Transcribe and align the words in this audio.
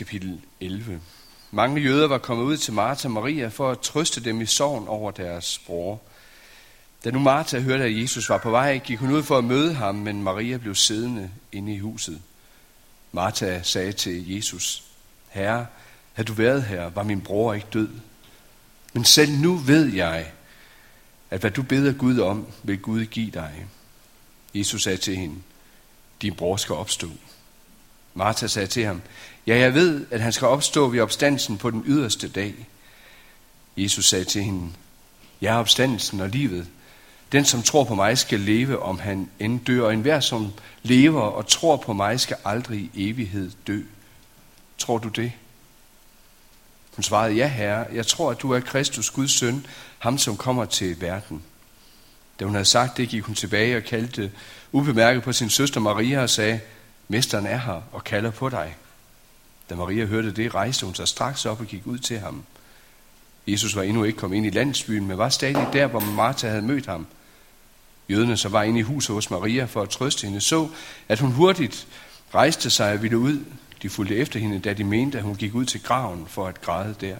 kapitel 0.00 0.40
11. 0.60 1.00
Mange 1.50 1.80
jøder 1.80 2.08
var 2.08 2.18
kommet 2.18 2.44
ud 2.44 2.56
til 2.56 2.72
Martha 2.72 3.08
og 3.08 3.12
Maria 3.12 3.48
for 3.48 3.70
at 3.70 3.80
trøste 3.80 4.24
dem 4.24 4.40
i 4.40 4.46
sorgen 4.46 4.88
over 4.88 5.10
deres 5.10 5.58
bror. 5.66 6.00
Da 7.04 7.10
nu 7.10 7.18
Martha 7.18 7.58
hørte, 7.58 7.84
at 7.84 8.00
Jesus 8.00 8.28
var 8.28 8.38
på 8.38 8.50
vej, 8.50 8.78
gik 8.78 8.98
hun 8.98 9.10
ud 9.10 9.22
for 9.22 9.38
at 9.38 9.44
møde 9.44 9.74
ham, 9.74 9.94
men 9.94 10.22
Maria 10.22 10.56
blev 10.56 10.74
siddende 10.74 11.30
inde 11.52 11.74
i 11.74 11.78
huset. 11.78 12.22
Martha 13.12 13.62
sagde 13.62 13.92
til 13.92 14.34
Jesus, 14.34 14.84
Herre, 15.28 15.66
havde 16.12 16.26
du 16.26 16.32
været 16.32 16.62
her, 16.62 16.90
var 16.90 17.02
min 17.02 17.20
bror 17.20 17.54
ikke 17.54 17.66
død. 17.72 17.88
Men 18.92 19.04
selv 19.04 19.32
nu 19.32 19.56
ved 19.56 19.92
jeg, 19.92 20.32
at 21.30 21.40
hvad 21.40 21.50
du 21.50 21.62
beder 21.62 21.92
Gud 21.92 22.18
om, 22.18 22.46
vil 22.62 22.78
Gud 22.78 23.04
give 23.04 23.30
dig. 23.30 23.66
Jesus 24.54 24.82
sagde 24.82 24.98
til 24.98 25.16
hende, 25.16 25.36
din 26.22 26.34
bror 26.34 26.56
skal 26.56 26.74
opstå. 26.74 27.08
Martha 28.14 28.46
sagde 28.46 28.66
til 28.66 28.84
ham, 28.84 29.02
ja, 29.46 29.58
jeg 29.58 29.74
ved, 29.74 30.06
at 30.10 30.20
han 30.20 30.32
skal 30.32 30.48
opstå 30.48 30.88
ved 30.88 31.00
opstandelsen 31.00 31.58
på 31.58 31.70
den 31.70 31.82
yderste 31.86 32.28
dag. 32.28 32.54
Jesus 33.76 34.08
sagde 34.08 34.24
til 34.24 34.42
hende, 34.42 34.72
jeg 35.40 35.54
er 35.54 35.58
opstandelsen 35.58 36.20
og 36.20 36.28
livet. 36.28 36.66
Den, 37.32 37.44
som 37.44 37.62
tror 37.62 37.84
på 37.84 37.94
mig, 37.94 38.18
skal 38.18 38.40
leve, 38.40 38.82
om 38.82 38.98
han 38.98 39.30
end 39.38 39.60
dør, 39.60 39.86
og 39.86 39.94
enhver, 39.94 40.20
som 40.20 40.52
lever 40.82 41.20
og 41.20 41.46
tror 41.46 41.76
på 41.76 41.92
mig, 41.92 42.20
skal 42.20 42.36
aldrig 42.44 42.90
i 42.94 43.10
evighed 43.10 43.50
dø. 43.66 43.82
Tror 44.78 44.98
du 44.98 45.08
det? 45.08 45.32
Hun 46.96 47.02
svarede, 47.02 47.34
ja 47.34 47.46
herre, 47.46 47.86
jeg 47.92 48.06
tror, 48.06 48.30
at 48.30 48.42
du 48.42 48.52
er 48.52 48.60
Kristus, 48.60 49.10
Guds 49.10 49.32
søn, 49.32 49.66
ham 49.98 50.18
som 50.18 50.36
kommer 50.36 50.64
til 50.64 51.00
verden. 51.00 51.42
Da 52.40 52.44
hun 52.44 52.54
havde 52.54 52.64
sagt 52.64 52.96
det, 52.96 53.08
gik 53.08 53.22
hun 53.22 53.34
tilbage 53.34 53.76
og 53.76 53.82
kaldte 53.82 54.32
ubemærket 54.72 55.22
på 55.22 55.32
sin 55.32 55.50
søster 55.50 55.80
Maria 55.80 56.22
og 56.22 56.30
sagde, 56.30 56.60
Mesteren 57.08 57.46
er 57.46 57.58
her 57.58 57.82
og 57.92 58.04
kalder 58.04 58.30
på 58.30 58.48
dig. 58.48 58.76
Da 59.70 59.74
Maria 59.74 60.04
hørte 60.04 60.30
det, 60.30 60.54
rejste 60.54 60.86
hun 60.86 60.94
sig 60.94 61.08
straks 61.08 61.46
op 61.46 61.60
og 61.60 61.66
gik 61.66 61.86
ud 61.86 61.98
til 61.98 62.18
ham. 62.18 62.42
Jesus 63.46 63.76
var 63.76 63.82
endnu 63.82 64.04
ikke 64.04 64.18
kommet 64.18 64.36
ind 64.36 64.46
i 64.46 64.50
landsbyen, 64.50 65.06
men 65.06 65.18
var 65.18 65.28
stadig 65.28 65.68
der, 65.72 65.86
hvor 65.86 66.00
Martha 66.00 66.48
havde 66.48 66.62
mødt 66.62 66.86
ham. 66.86 67.06
Jøderne, 68.08 68.36
som 68.36 68.52
var 68.52 68.62
inde 68.62 68.78
i 68.78 68.82
huset 68.82 69.14
hos 69.14 69.30
Maria 69.30 69.64
for 69.64 69.82
at 69.82 69.88
trøste 69.88 70.26
hende, 70.26 70.40
så, 70.40 70.68
at 71.08 71.18
hun 71.18 71.32
hurtigt 71.32 71.86
rejste 72.34 72.70
sig 72.70 72.92
og 72.92 73.02
ville 73.02 73.18
ud. 73.18 73.44
De 73.82 73.90
fulgte 73.90 74.16
efter 74.16 74.40
hende, 74.40 74.58
da 74.58 74.72
de 74.72 74.84
mente, 74.84 75.18
at 75.18 75.24
hun 75.24 75.36
gik 75.36 75.54
ud 75.54 75.64
til 75.64 75.82
graven 75.82 76.26
for 76.28 76.46
at 76.46 76.60
græde 76.60 76.94
der. 77.00 77.16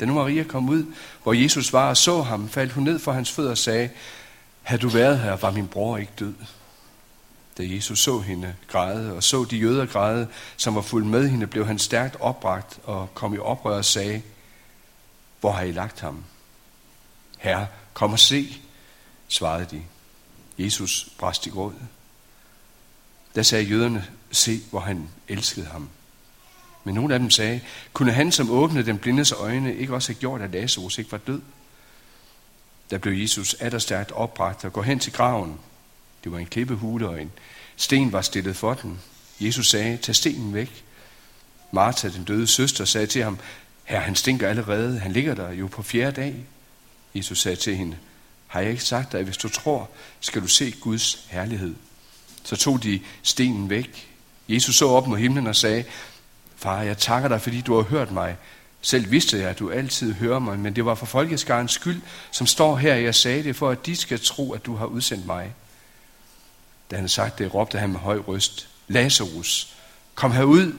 Da 0.00 0.04
nu 0.04 0.14
Maria 0.14 0.42
kom 0.42 0.68
ud, 0.68 0.84
hvor 1.22 1.32
Jesus 1.32 1.72
var 1.72 1.88
og 1.88 1.96
så 1.96 2.22
ham, 2.22 2.48
faldt 2.48 2.72
hun 2.72 2.84
ned 2.84 2.98
for 2.98 3.12
hans 3.12 3.32
fødder 3.32 3.50
og 3.50 3.58
sagde, 3.58 3.90
Had 4.62 4.78
du 4.78 4.88
været 4.88 5.18
her, 5.18 5.36
var 5.36 5.50
min 5.50 5.68
bror 5.68 5.96
ikke 5.96 6.12
død. 6.18 6.34
Da 7.58 7.62
Jesus 7.66 7.98
så 7.98 8.20
hende 8.20 8.54
græde, 8.68 9.12
og 9.12 9.22
så 9.22 9.44
de 9.44 9.56
jøder 9.56 9.86
græde, 9.86 10.28
som 10.56 10.74
var 10.74 10.80
fuldt 10.80 11.06
med 11.06 11.28
hende, 11.28 11.46
blev 11.46 11.66
han 11.66 11.78
stærkt 11.78 12.16
opbragt 12.20 12.78
og 12.84 13.14
kom 13.14 13.34
i 13.34 13.38
oprør 13.38 13.76
og 13.76 13.84
sagde, 13.84 14.22
Hvor 15.40 15.52
har 15.52 15.62
I 15.62 15.72
lagt 15.72 16.00
ham? 16.00 16.24
Herre, 17.38 17.66
kom 17.94 18.12
og 18.12 18.18
se, 18.18 18.62
svarede 19.28 19.66
de. 19.70 19.82
Jesus 20.58 21.08
brast 21.18 21.46
i 21.46 21.50
gråd. 21.50 21.72
Da 23.34 23.42
sagde 23.42 23.64
jøderne, 23.64 24.06
se, 24.30 24.60
hvor 24.70 24.80
han 24.80 25.08
elskede 25.28 25.66
ham. 25.66 25.88
Men 26.84 26.94
nogle 26.94 27.14
af 27.14 27.20
dem 27.20 27.30
sagde, 27.30 27.60
kunne 27.92 28.12
han, 28.12 28.32
som 28.32 28.50
åbnede 28.50 28.86
den 28.86 28.98
blindes 28.98 29.32
øjne, 29.32 29.76
ikke 29.76 29.94
også 29.94 30.12
have 30.12 30.20
gjort, 30.20 30.40
at 30.40 30.50
Lazarus 30.50 30.98
ikke 30.98 31.12
var 31.12 31.18
død? 31.18 31.40
Der 32.90 32.98
blev 32.98 33.20
Jesus 33.20 33.56
stærkt 33.78 34.12
opbragt 34.12 34.64
og 34.64 34.72
går 34.72 34.82
hen 34.82 34.98
til 34.98 35.12
graven. 35.12 35.58
Det 36.24 36.32
var 36.32 36.38
en 36.38 36.46
klippehule, 36.46 37.08
og 37.08 37.22
en 37.22 37.32
sten 37.76 38.12
var 38.12 38.22
stillet 38.22 38.56
for 38.56 38.74
den. 38.74 39.00
Jesus 39.40 39.70
sagde, 39.70 39.96
tag 39.96 40.16
stenen 40.16 40.54
væk. 40.54 40.84
Martha, 41.72 42.08
den 42.08 42.24
døde 42.24 42.46
søster, 42.46 42.84
sagde 42.84 43.06
til 43.06 43.22
ham, 43.22 43.38
Herre, 43.84 44.02
han 44.02 44.14
stinker 44.14 44.48
allerede, 44.48 44.98
han 44.98 45.12
ligger 45.12 45.34
der 45.34 45.52
jo 45.52 45.66
på 45.66 45.82
fjerde 45.82 46.20
dag. 46.20 46.34
Jesus 47.14 47.40
sagde 47.40 47.56
til 47.56 47.76
hende, 47.76 47.96
har 48.46 48.60
jeg 48.60 48.70
ikke 48.70 48.84
sagt 48.84 49.12
dig, 49.12 49.18
at 49.18 49.24
hvis 49.24 49.36
du 49.36 49.48
tror, 49.48 49.90
skal 50.20 50.42
du 50.42 50.46
se 50.46 50.74
Guds 50.80 51.26
herlighed? 51.28 51.74
Så 52.44 52.56
tog 52.56 52.82
de 52.82 53.00
stenen 53.22 53.70
væk. 53.70 54.08
Jesus 54.48 54.76
så 54.76 54.88
op 54.88 55.06
mod 55.06 55.18
himlen 55.18 55.46
og 55.46 55.56
sagde, 55.56 55.84
Far, 56.56 56.82
jeg 56.82 56.98
takker 56.98 57.28
dig, 57.28 57.40
fordi 57.40 57.60
du 57.60 57.74
har 57.74 57.82
hørt 57.82 58.10
mig. 58.10 58.36
Selv 58.80 59.10
vidste 59.10 59.38
jeg, 59.38 59.50
at 59.50 59.58
du 59.58 59.70
altid 59.70 60.12
hører 60.14 60.38
mig, 60.38 60.58
men 60.58 60.76
det 60.76 60.84
var 60.84 60.94
for 60.94 61.06
folkeskarens 61.06 61.72
skyld, 61.72 62.00
som 62.30 62.46
står 62.46 62.76
her, 62.76 62.94
jeg 62.94 63.14
sagde 63.14 63.44
det, 63.44 63.56
for 63.56 63.70
at 63.70 63.86
de 63.86 63.96
skal 63.96 64.20
tro, 64.20 64.52
at 64.52 64.66
du 64.66 64.76
har 64.76 64.86
udsendt 64.86 65.26
mig. 65.26 65.52
Da 66.90 66.96
han 66.96 67.08
sagt 67.08 67.38
det, 67.38 67.54
råbte 67.54 67.78
han 67.78 67.90
med 67.90 68.00
høj 68.00 68.18
røst, 68.18 68.68
Lazarus, 68.88 69.74
kom 70.14 70.32
herud. 70.32 70.72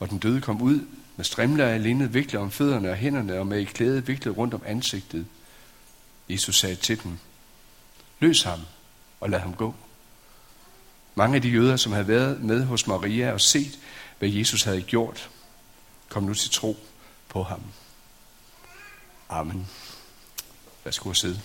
Og 0.00 0.10
den 0.10 0.18
døde 0.18 0.40
kom 0.40 0.62
ud 0.62 0.80
med 1.16 1.24
strimler 1.24 1.66
af 1.66 1.82
linned 1.82 2.06
viklet 2.06 2.42
om 2.42 2.50
fødderne 2.50 2.90
og 2.90 2.96
hænderne 2.96 3.38
og 3.38 3.46
med 3.46 3.62
et 3.62 3.68
klæde 3.68 4.06
viklet 4.06 4.36
rundt 4.36 4.54
om 4.54 4.62
ansigtet. 4.66 5.26
Jesus 6.28 6.58
sagde 6.58 6.76
til 6.76 7.02
dem, 7.02 7.18
løs 8.20 8.42
ham 8.42 8.60
og 9.20 9.30
lad 9.30 9.38
ham 9.38 9.54
gå. 9.54 9.74
Mange 11.14 11.36
af 11.36 11.42
de 11.42 11.48
jøder, 11.48 11.76
som 11.76 11.92
havde 11.92 12.08
været 12.08 12.42
med 12.42 12.64
hos 12.64 12.86
Maria 12.86 13.32
og 13.32 13.40
set, 13.40 13.78
hvad 14.18 14.28
Jesus 14.28 14.62
havde 14.62 14.82
gjort, 14.82 15.30
kom 16.08 16.22
nu 16.22 16.34
til 16.34 16.50
tro 16.50 16.76
på 17.28 17.42
ham. 17.42 17.62
Amen. 19.28 19.68
Værsgo 20.84 21.10
at 21.10 21.16
sidde. 21.16 21.40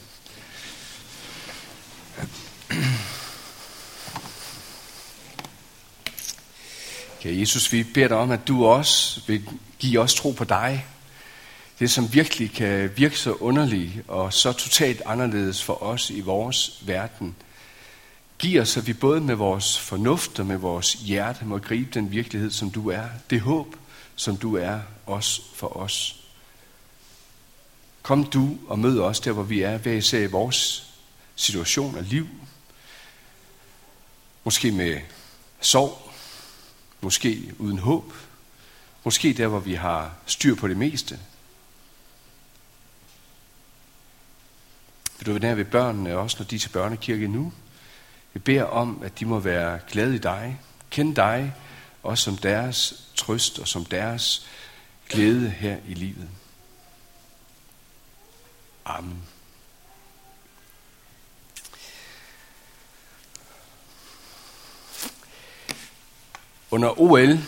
Kære 7.23 7.39
Jesus, 7.39 7.71
vi 7.71 7.83
beder 7.83 8.07
dig 8.07 8.17
om, 8.17 8.31
at 8.31 8.47
du 8.47 8.65
også 8.65 9.21
vil 9.27 9.49
give 9.79 9.99
os 9.99 10.15
tro 10.15 10.31
på 10.31 10.43
dig. 10.43 10.85
Det, 11.79 11.91
som 11.91 12.13
virkelig 12.13 12.51
kan 12.51 12.91
virke 12.97 13.19
så 13.19 13.33
underligt 13.33 13.91
og 14.07 14.33
så 14.33 14.53
totalt 14.53 15.01
anderledes 15.05 15.63
for 15.63 15.83
os 15.83 16.09
i 16.09 16.19
vores 16.19 16.81
verden. 16.85 17.35
Giv 18.39 18.61
os, 18.61 18.77
at 18.77 18.87
vi 18.87 18.93
både 18.93 19.21
med 19.21 19.35
vores 19.35 19.79
fornuft 19.79 20.39
og 20.39 20.45
med 20.45 20.57
vores 20.57 20.93
hjerte 20.93 21.45
må 21.45 21.57
gribe 21.57 21.89
den 21.93 22.11
virkelighed, 22.11 22.51
som 22.51 22.71
du 22.71 22.89
er. 22.89 23.05
Det 23.29 23.41
håb, 23.41 23.75
som 24.15 24.37
du 24.37 24.55
er 24.55 24.79
også 25.05 25.41
for 25.55 25.77
os. 25.77 26.15
Kom 28.01 28.23
du 28.25 28.57
og 28.67 28.79
mød 28.79 28.99
os 28.99 29.19
der, 29.19 29.31
hvor 29.31 29.43
vi 29.43 29.61
er, 29.61 29.77
hver 29.77 29.93
især 29.93 30.19
i 30.19 30.25
vores 30.25 30.91
situation 31.35 31.95
og 31.97 32.03
liv. 32.03 32.27
Måske 34.43 34.71
med 34.71 34.97
sorg, 35.61 36.02
måske 37.03 37.53
uden 37.59 37.79
håb, 37.79 38.13
måske 39.03 39.33
der, 39.33 39.47
hvor 39.47 39.59
vi 39.59 39.73
har 39.73 40.15
styr 40.25 40.55
på 40.55 40.67
det 40.67 40.77
meste. 40.77 41.19
Vil 45.17 45.25
du 45.25 45.31
være 45.31 45.41
nær 45.41 45.55
ved 45.55 45.65
børnene, 45.65 46.17
også 46.17 46.37
når 46.39 46.45
de 46.45 46.55
er 46.55 46.59
til 46.59 46.69
børnekirke 46.69 47.27
nu? 47.27 47.53
Vi 48.33 48.39
beder 48.39 48.63
om, 48.63 49.03
at 49.03 49.19
de 49.19 49.25
må 49.25 49.39
være 49.39 49.79
glade 49.91 50.15
i 50.15 50.19
dig, 50.19 50.59
kende 50.89 51.15
dig, 51.15 51.55
også 52.03 52.23
som 52.23 52.37
deres 52.37 53.07
trøst 53.15 53.59
og 53.59 53.67
som 53.67 53.85
deres 53.85 54.47
glæde 55.09 55.49
her 55.49 55.77
i 55.87 55.93
livet. 55.93 56.29
Amen. 58.85 59.23
Under 66.73 67.01
OL, 67.01 67.39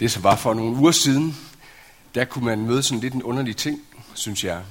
det 0.00 0.12
som 0.12 0.22
var 0.22 0.36
for 0.36 0.54
nogle 0.54 0.76
uger 0.76 0.92
siden, 0.92 1.36
der 2.14 2.24
kunne 2.24 2.44
man 2.44 2.66
møde 2.66 2.82
sådan 2.82 3.00
lidt 3.00 3.14
en 3.14 3.22
underlig 3.22 3.56
ting, 3.56 3.80
synes 4.14 4.44
jeg. 4.44 4.62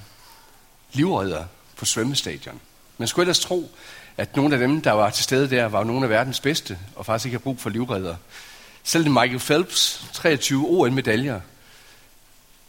Livredder 0.94 1.46
på 1.76 1.86
svømmestadion. 1.86 2.62
Man 2.98 3.08
skulle 3.08 3.24
ellers 3.24 3.40
tro, 3.40 3.72
at 4.18 4.36
nogle 4.36 4.56
af 4.56 4.60
dem, 4.60 4.82
der 4.82 4.92
var 4.92 5.10
til 5.10 5.24
stede 5.24 5.50
der, 5.50 5.66
var 5.66 5.84
nogle 5.84 6.04
af 6.04 6.10
verdens 6.10 6.40
bedste, 6.40 6.80
og 6.96 7.06
faktisk 7.06 7.26
ikke 7.26 7.38
har 7.38 7.44
brug 7.44 7.60
for 7.60 7.70
livredder. 7.70 8.16
Selv 8.84 9.10
Michael 9.10 9.40
Phelps, 9.40 10.06
23 10.14 10.66
OL-medaljer, 10.66 11.42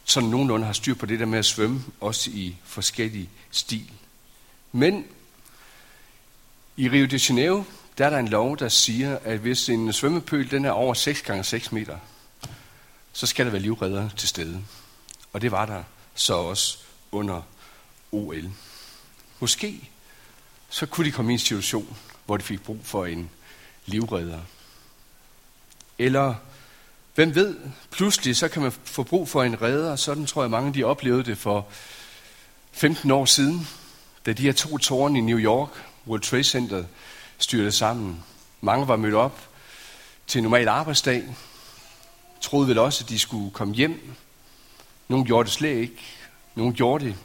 sådan 0.05 0.29
nogenlunde 0.29 0.65
har 0.65 0.73
styr 0.73 0.95
på 0.95 1.05
det 1.05 1.19
der 1.19 1.25
med 1.25 1.39
at 1.39 1.45
svømme, 1.45 1.83
også 2.01 2.29
i 2.29 2.55
forskellige 2.63 3.29
stil. 3.51 3.91
Men 4.71 5.05
i 6.77 6.89
Rio 6.89 7.05
de 7.05 7.19
Janeiro, 7.29 7.63
der 7.97 8.05
er 8.05 8.09
der 8.09 8.17
en 8.17 8.27
lov, 8.27 8.57
der 8.57 8.69
siger, 8.69 9.17
at 9.23 9.39
hvis 9.39 9.69
en 9.69 9.93
svømmepøl 9.93 10.51
den 10.51 10.65
er 10.65 10.71
over 10.71 10.93
6 10.93 11.21
gange 11.21 11.43
6 11.43 11.71
meter, 11.71 11.97
så 13.13 13.27
skal 13.27 13.45
der 13.45 13.51
være 13.51 13.61
livredder 13.61 14.09
til 14.09 14.29
stede. 14.29 14.63
Og 15.33 15.41
det 15.41 15.51
var 15.51 15.65
der 15.65 15.83
så 16.15 16.33
også 16.33 16.77
under 17.11 17.41
OL. 18.11 18.51
Måske 19.39 19.89
så 20.69 20.85
kunne 20.85 21.07
de 21.07 21.11
komme 21.11 21.31
i 21.31 21.33
en 21.33 21.39
situation, 21.39 21.97
hvor 22.25 22.37
de 22.37 22.43
fik 22.43 22.63
brug 22.63 22.79
for 22.83 23.05
en 23.05 23.29
livredder. 23.85 24.39
Eller, 25.99 26.35
hvem 27.15 27.35
ved, 27.35 27.55
pludselig 27.91 28.35
så 28.35 28.47
kan 28.47 28.61
man 28.61 28.71
få 28.71 29.03
brug 29.03 29.29
for 29.29 29.43
en 29.43 29.61
redder. 29.61 29.95
Sådan 29.95 30.25
tror 30.25 30.43
jeg 30.43 30.51
mange 30.51 30.73
de 30.73 30.83
oplevede 30.83 31.23
det 31.23 31.37
for 31.37 31.67
15 32.71 33.11
år 33.11 33.25
siden, 33.25 33.67
da 34.25 34.33
de 34.33 34.41
her 34.41 34.53
to 34.53 34.77
tårne 34.77 35.17
i 35.17 35.21
New 35.21 35.39
York, 35.39 35.69
World 36.07 36.21
Trade 36.21 36.43
Center, 36.43 36.83
styrte 37.37 37.71
sammen. 37.71 38.23
Mange 38.61 38.87
var 38.87 38.95
mødt 38.95 39.15
op 39.15 39.49
til 40.27 40.39
en 40.39 40.43
normal 40.43 40.67
arbejdsdag. 40.67 41.23
troede 42.41 42.67
vel 42.67 42.77
også, 42.77 43.03
at 43.03 43.09
de 43.09 43.19
skulle 43.19 43.51
komme 43.51 43.73
hjem. 43.73 44.13
Nogle 45.07 45.25
gjorde 45.25 45.45
det 45.45 45.53
slet 45.53 45.77
ikke. 45.77 46.01
Nogle 46.55 46.73
gjorde 46.73 47.05
det 47.05 47.15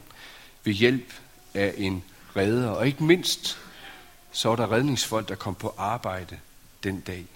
ved 0.65 0.73
hjælp 0.73 1.13
af 1.55 1.75
en 1.77 2.05
redder. 2.37 2.69
Og 2.69 2.87
ikke 2.87 3.05
mindst, 3.05 3.59
så 4.33 4.49
var 4.49 4.57
der 4.57 4.73
redningsfolk, 4.73 5.29
der 5.29 5.35
kom 5.35 5.55
på 5.55 5.75
arbejde 5.79 6.39
den 6.83 7.01
dag. 7.01 7.27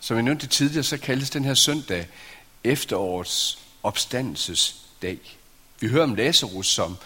Som 0.00 0.16
jeg 0.16 0.22
nævnte 0.22 0.46
tidligere, 0.46 0.84
så 0.84 0.98
kaldes 0.98 1.30
den 1.30 1.44
her 1.44 1.54
søndag 1.54 2.08
efterårets 2.64 3.58
opstandelsesdag. 3.82 5.18
Vi 5.80 5.88
hører 5.88 6.04
om 6.04 6.14
Lazarus, 6.14 6.66
som 6.66 6.96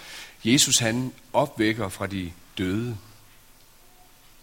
Jesus 0.44 0.78
han 0.78 1.12
opvækker 1.32 1.88
fra 1.88 2.06
de 2.06 2.32
døde. 2.58 2.96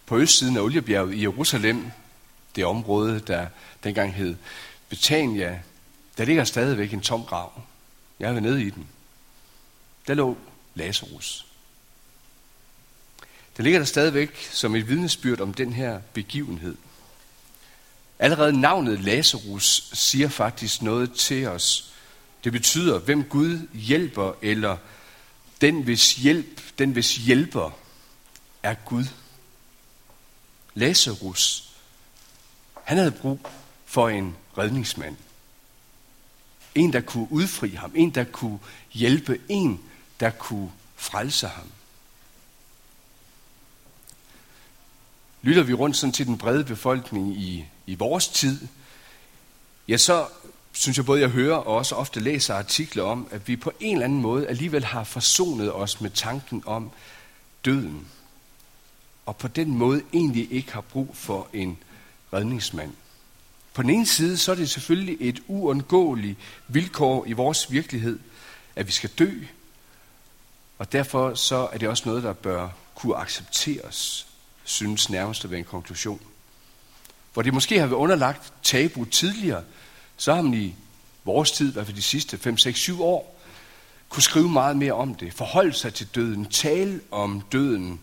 På 0.05 0.17
østsiden 0.17 0.57
af 0.57 0.61
Oliebjerget 0.61 1.13
i 1.13 1.21
Jerusalem, 1.21 1.91
det 2.55 2.65
område, 2.65 3.19
der 3.19 3.47
dengang 3.83 4.13
hed 4.13 4.35
Betania, 4.89 5.61
der 6.17 6.25
ligger 6.25 6.43
stadigvæk 6.43 6.93
en 6.93 7.01
tom 7.01 7.23
grav. 7.23 7.61
Jeg 8.19 8.33
var 8.33 8.39
nede 8.39 8.63
i 8.63 8.69
den. 8.69 8.87
Der 10.07 10.13
lå 10.13 10.37
Lazarus. 10.75 11.45
Der 13.57 13.63
ligger 13.63 13.79
der 13.79 13.85
stadigvæk 13.85 14.47
som 14.51 14.75
et 14.75 14.89
vidnesbyrd 14.89 15.41
om 15.41 15.53
den 15.53 15.73
her 15.73 15.99
begivenhed. 16.13 16.75
Allerede 18.19 18.61
navnet 18.61 19.01
Lazarus 19.01 19.89
siger 19.93 20.29
faktisk 20.29 20.81
noget 20.81 21.13
til 21.13 21.47
os. 21.47 21.93
Det 22.43 22.51
betyder, 22.51 22.99
hvem 22.99 23.23
Gud 23.23 23.67
hjælper, 23.73 24.33
eller 24.41 24.77
den 25.61 25.83
hvis 25.83 26.15
hjælp, 26.15 26.61
den 26.79 26.91
hvis 26.91 27.15
hjælper 27.15 27.84
er 28.65 28.73
Gud. 28.73 29.05
Lazarus, 30.73 31.71
han 32.83 32.97
havde 32.97 33.11
brug 33.11 33.39
for 33.85 34.09
en 34.09 34.37
redningsmand. 34.57 35.17
En, 36.75 36.93
der 36.93 37.01
kunne 37.01 37.27
udfri 37.31 37.69
ham. 37.69 37.91
En, 37.95 38.09
der 38.15 38.23
kunne 38.23 38.59
hjælpe. 38.91 39.41
En, 39.49 39.83
der 40.19 40.29
kunne 40.29 40.71
frelse 40.95 41.47
ham. 41.47 41.71
Lytter 45.41 45.63
vi 45.63 45.73
rundt 45.73 45.97
sådan 45.97 46.13
til 46.13 46.25
den 46.25 46.37
brede 46.37 46.63
befolkning 46.63 47.37
i, 47.37 47.65
i 47.85 47.95
vores 47.95 48.27
tid, 48.27 48.67
ja, 49.87 49.97
så 49.97 50.27
synes 50.71 50.97
jeg 50.97 51.05
både, 51.05 51.21
jeg 51.21 51.29
hører 51.29 51.55
og 51.55 51.75
også 51.75 51.95
ofte 51.95 52.19
læser 52.19 52.55
artikler 52.55 53.03
om, 53.03 53.27
at 53.31 53.47
vi 53.47 53.55
på 53.55 53.71
en 53.79 53.95
eller 53.95 54.05
anden 54.05 54.21
måde 54.21 54.47
alligevel 54.47 54.85
har 54.85 55.03
forsonet 55.03 55.73
os 55.73 56.01
med 56.01 56.09
tanken 56.09 56.63
om 56.65 56.91
døden. 57.65 58.07
Og 59.25 59.37
på 59.37 59.47
den 59.47 59.77
måde 59.77 60.01
egentlig 60.13 60.51
ikke 60.51 60.73
har 60.73 60.81
brug 60.81 61.09
for 61.13 61.47
en 61.53 61.77
redningsmand. 62.33 62.93
På 63.73 63.81
den 63.81 63.89
ene 63.89 64.05
side, 64.05 64.37
så 64.37 64.51
er 64.51 64.55
det 64.55 64.69
selvfølgelig 64.69 65.17
et 65.19 65.41
uundgåeligt 65.47 66.39
vilkår 66.67 67.25
i 67.25 67.33
vores 67.33 67.71
virkelighed, 67.71 68.19
at 68.75 68.87
vi 68.87 68.91
skal 68.91 69.09
dø. 69.09 69.31
Og 70.77 70.91
derfor 70.91 71.33
så 71.33 71.69
er 71.73 71.77
det 71.77 71.89
også 71.89 72.03
noget, 72.05 72.23
der 72.23 72.33
bør 72.33 72.69
kunne 72.95 73.15
accepteres, 73.15 74.27
synes 74.63 75.09
nærmest 75.09 75.45
at 75.45 75.51
være 75.51 75.59
en 75.59 75.65
konklusion. 75.65 76.21
Hvor 77.33 77.41
det 77.41 77.53
måske 77.53 77.79
har 77.79 77.87
været 77.87 77.99
underlagt 77.99 78.53
tabu 78.63 79.05
tidligere, 79.05 79.63
så 80.17 80.33
har 80.33 80.41
man 80.41 80.53
i 80.53 80.75
vores 81.23 81.51
tid, 81.51 81.69
i 81.69 81.73
hvert 81.73 81.85
fald 81.85 81.97
de 81.97 82.01
sidste 82.01 82.37
5, 82.37 82.57
6, 82.57 82.79
7 82.79 83.03
år, 83.03 83.41
kunne 84.09 84.23
skrive 84.23 84.49
meget 84.49 84.77
mere 84.77 84.93
om 84.93 85.15
det, 85.15 85.33
forholde 85.33 85.73
sig 85.73 85.93
til 85.93 86.07
døden, 86.15 86.45
tale 86.45 86.99
om 87.11 87.41
døden. 87.51 87.99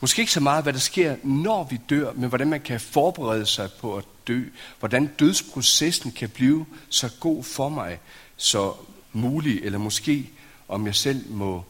Måske 0.00 0.20
ikke 0.20 0.32
så 0.32 0.40
meget, 0.40 0.62
hvad 0.62 0.72
der 0.72 0.78
sker, 0.78 1.16
når 1.22 1.64
vi 1.64 1.80
dør, 1.90 2.12
men 2.12 2.28
hvordan 2.28 2.48
man 2.48 2.60
kan 2.60 2.80
forberede 2.80 3.46
sig 3.46 3.70
på 3.72 3.96
at 3.96 4.04
dø. 4.26 4.44
Hvordan 4.78 5.06
dødsprocessen 5.06 6.12
kan 6.12 6.28
blive 6.28 6.66
så 6.88 7.10
god 7.20 7.44
for 7.44 7.68
mig, 7.68 8.00
så 8.36 8.74
mulig, 9.12 9.60
eller 9.62 9.78
måske 9.78 10.30
om 10.68 10.86
jeg 10.86 10.94
selv 10.94 11.30
må 11.30 11.64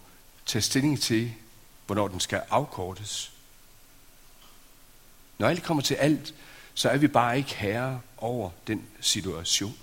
tage 0.47 0.63
stilling 0.63 1.01
til, 1.01 1.33
hvornår 1.87 2.09
den 2.09 2.21
skal 2.21 2.43
afkortes. 2.51 3.33
Når 5.39 5.49
alt 5.49 5.63
kommer 5.63 5.83
til 5.83 5.95
alt, 5.95 6.35
så 6.75 6.89
er 6.89 6.97
vi 6.97 7.09
bare 7.09 7.39
ikke 7.39 7.55
herre 7.55 8.01
over 8.17 8.51
den 8.67 8.83
situation. 9.01 9.77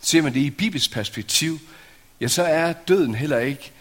Ser 0.00 0.22
man 0.22 0.34
det 0.34 0.40
i 0.40 0.50
Bibels 0.50 0.88
perspektiv, 0.88 1.58
ja, 2.20 2.28
så 2.28 2.42
er 2.42 2.72
døden 2.72 3.14
heller 3.14 3.38
ikke 3.38 3.72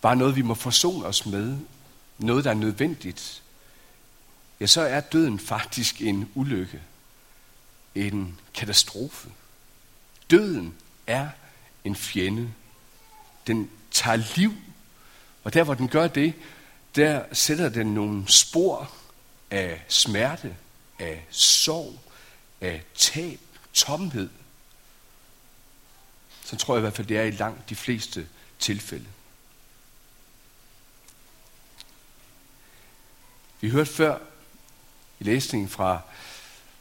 bare 0.00 0.16
noget, 0.16 0.36
vi 0.36 0.42
må 0.42 0.54
forsone 0.54 1.06
os 1.06 1.26
med, 1.26 1.58
noget, 2.20 2.44
der 2.44 2.50
er 2.50 2.54
nødvendigt. 2.54 3.42
Ja, 4.60 4.66
så 4.66 4.80
er 4.80 5.00
døden 5.00 5.38
faktisk 5.38 6.02
en 6.02 6.30
ulykke, 6.34 6.82
en 7.94 8.40
katastrofe. 8.54 9.28
Døden 10.30 10.74
er 11.06 11.28
en 11.84 11.96
fjende. 11.96 12.52
Den 13.46 13.70
tager 13.90 14.36
liv, 14.36 14.54
og 15.44 15.54
der 15.54 15.64
hvor 15.64 15.74
den 15.74 15.88
gør 15.88 16.08
det, 16.08 16.34
der 16.96 17.24
sætter 17.32 17.68
den 17.68 17.94
nogle 17.94 18.28
spor 18.28 18.92
af 19.50 19.84
smerte, 19.88 20.56
af 20.98 21.26
sorg, 21.30 21.98
af 22.60 22.82
tab, 22.94 23.40
tomhed. 23.72 24.28
Så 26.44 26.56
tror 26.56 26.74
jeg 26.74 26.80
i 26.80 26.80
hvert 26.80 26.96
fald, 26.96 27.06
det 27.06 27.18
er 27.18 27.22
i 27.22 27.30
langt 27.30 27.68
de 27.68 27.76
fleste 27.76 28.28
tilfælde. 28.58 29.06
Vi 33.60 33.70
hørte 33.70 33.92
før 33.92 34.18
i 35.20 35.24
læsningen 35.24 35.68
fra, 35.68 36.00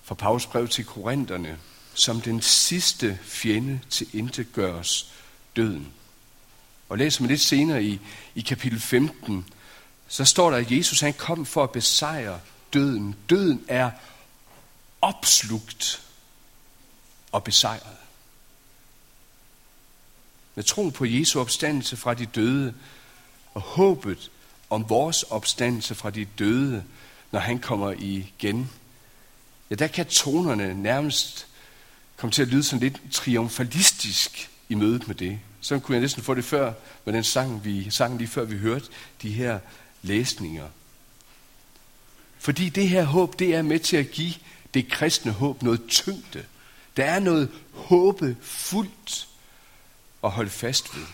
fra 0.04 0.16
Paulus 0.16 0.46
brev 0.46 0.68
til 0.68 0.86
Korintherne, 0.86 1.60
som 1.94 2.22
den 2.22 2.42
sidste 2.42 3.20
fjende 3.24 3.80
til 3.90 4.08
intet 4.14 4.54
gøres 4.54 5.14
døden. 5.56 5.94
Og 6.90 6.98
læser 6.98 7.22
man 7.22 7.30
lidt 7.30 7.42
senere 7.42 7.84
i, 7.84 8.00
i 8.36 8.42
kapitel 8.42 8.80
15, 8.80 9.46
så 10.08 10.26
står 10.26 10.50
der, 10.52 10.58
at 10.58 10.72
Jesus 10.72 11.00
han 11.00 11.14
kom 11.14 11.46
for 11.46 11.64
at 11.64 11.72
besejre 11.72 12.40
døden. 12.74 13.16
Døden 13.30 13.66
er 13.68 13.92
opslugt 15.02 16.02
og 17.32 17.44
besejret. 17.44 17.98
Med 20.56 20.64
troen 20.64 20.92
på 20.92 21.06
Jesu 21.06 21.40
opstandelse 21.40 21.98
fra 21.98 22.14
de 22.14 22.26
døde 22.26 22.74
og 23.54 23.62
håbet 23.62 24.32
om 24.70 24.90
vores 24.90 25.24
opstandelse 25.24 25.96
fra 25.96 26.10
de 26.10 26.26
døde, 26.26 26.84
når 27.32 27.40
han 27.40 27.60
kommer 27.60 27.92
igen, 27.98 28.70
ja, 29.70 29.76
der 29.76 29.88
kan 29.88 30.06
tonerne 30.06 30.82
nærmest 30.84 31.48
komme 32.18 32.32
til 32.32 32.42
at 32.42 32.48
lyde 32.48 32.64
sådan 32.64 32.80
lidt 32.80 33.02
triumfalistisk 33.12 34.50
i 34.70 34.76
mødet 34.76 35.08
med 35.08 35.16
det. 35.16 35.40
Så 35.62 35.80
kunne 35.80 35.96
jeg 35.96 36.02
næsten 36.02 36.24
få 36.24 36.34
det 36.34 36.46
før 36.46 36.74
med 37.06 37.14
den 37.14 37.24
sang, 37.24 37.66
vi 37.66 37.90
sang 37.90 38.18
lige 38.18 38.28
før 38.28 38.44
vi 38.44 38.58
hørte 38.58 38.86
de 39.22 39.30
her 39.30 39.60
læsninger. 40.02 40.68
Fordi 42.40 42.70
det 42.70 42.90
her 42.90 43.04
håb, 43.04 43.40
det 43.40 43.56
er 43.56 43.62
med 43.62 43.80
til 43.80 43.98
at 43.98 44.12
give 44.12 44.34
det 44.74 44.90
kristne 44.90 45.32
håb 45.32 45.64
noget 45.64 45.82
tyngde. 45.88 46.46
Der 46.98 47.06
er 47.06 47.20
noget 47.20 47.52
håbefuldt 47.74 49.28
at 50.24 50.32
holde 50.32 50.50
fast 50.50 50.96
ved. 50.96 51.06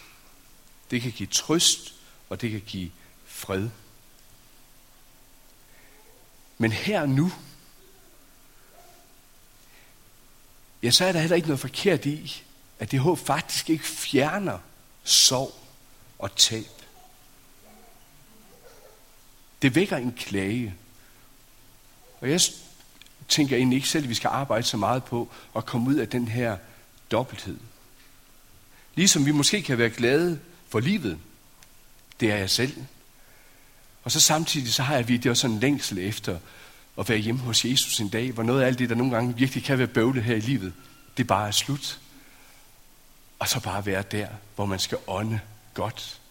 Det 0.92 1.02
kan 1.02 1.12
give 1.12 1.28
trøst, 1.32 1.94
og 2.30 2.42
det 2.42 2.52
kan 2.52 2.62
give 2.66 2.92
fred. 3.46 3.70
Men 6.58 6.72
her 6.72 7.06
nu, 7.06 7.32
ja, 10.84 10.92
så 10.92 11.06
er 11.06 11.12
der 11.12 11.20
heller 11.20 11.36
ikke 11.36 11.48
noget 11.48 11.60
forkert 11.60 12.06
i, 12.06 12.44
at 12.80 12.92
det 12.92 13.00
håb 13.00 13.20
faktisk 13.20 13.70
ikke 13.70 13.84
fjerner 13.84 14.60
sorg 15.04 15.54
og 16.20 16.36
tab. 16.36 16.66
Det 19.62 19.76
vækker 19.76 19.98
en 19.98 20.14
klage. 20.14 20.76
Og 22.22 22.30
jeg 22.30 22.42
tænker 23.28 23.58
egentlig 23.58 23.76
ikke 23.76 23.90
selv, 23.90 24.04
at 24.04 24.10
vi 24.10 24.16
skal 24.16 24.28
arbejde 24.28 24.64
så 24.64 24.78
meget 24.78 25.04
på 25.04 25.32
at 25.56 25.66
komme 25.66 25.90
ud 25.90 25.96
af 25.96 26.10
den 26.10 26.28
her 26.28 26.58
dobbelthed. 27.12 27.58
Ligesom 28.96 29.26
vi 29.26 29.32
måske 29.32 29.62
kan 29.62 29.78
være 29.78 29.90
glade 29.90 30.40
for 30.70 30.80
livet. 30.80 31.20
Det 32.20 32.32
er 32.32 32.36
jeg 32.36 32.50
selv. 32.50 32.86
Og 34.06 34.12
så 34.12 34.20
samtidig 34.20 34.74
så 34.74 34.84
har 34.84 34.96
jeg 34.96 35.08
virkelig 35.08 35.38
sådan 35.38 35.54
en 35.54 35.60
længsel 35.60 35.98
efter 35.98 36.40
at 37.00 37.10
være 37.10 37.18
hjemme 37.18 37.42
hos 37.42 37.66
Jesus 37.66 38.00
en 38.00 38.10
dag, 38.10 38.32
hvor 38.32 38.44
noget 38.44 38.62
af 38.62 38.68
alt 38.68 38.80
det, 38.80 38.90
der 38.90 38.96
nogle 38.96 39.16
gange 39.16 39.36
virkelig 39.36 39.64
kan 39.64 39.78
være 39.78 39.88
bøvlet 39.88 40.24
her 40.24 40.36
i 40.36 40.40
livet, 40.40 40.74
det 41.18 41.28
bare 41.28 41.48
er 41.48 41.52
slut. 41.52 42.00
Og 43.40 43.50
så 43.50 43.60
bare 43.60 43.86
være 43.86 44.04
der, 44.12 44.28
hvor 44.56 44.66
man 44.66 44.80
skal 44.80 44.98
ånde 45.08 45.40
godt 45.74 46.22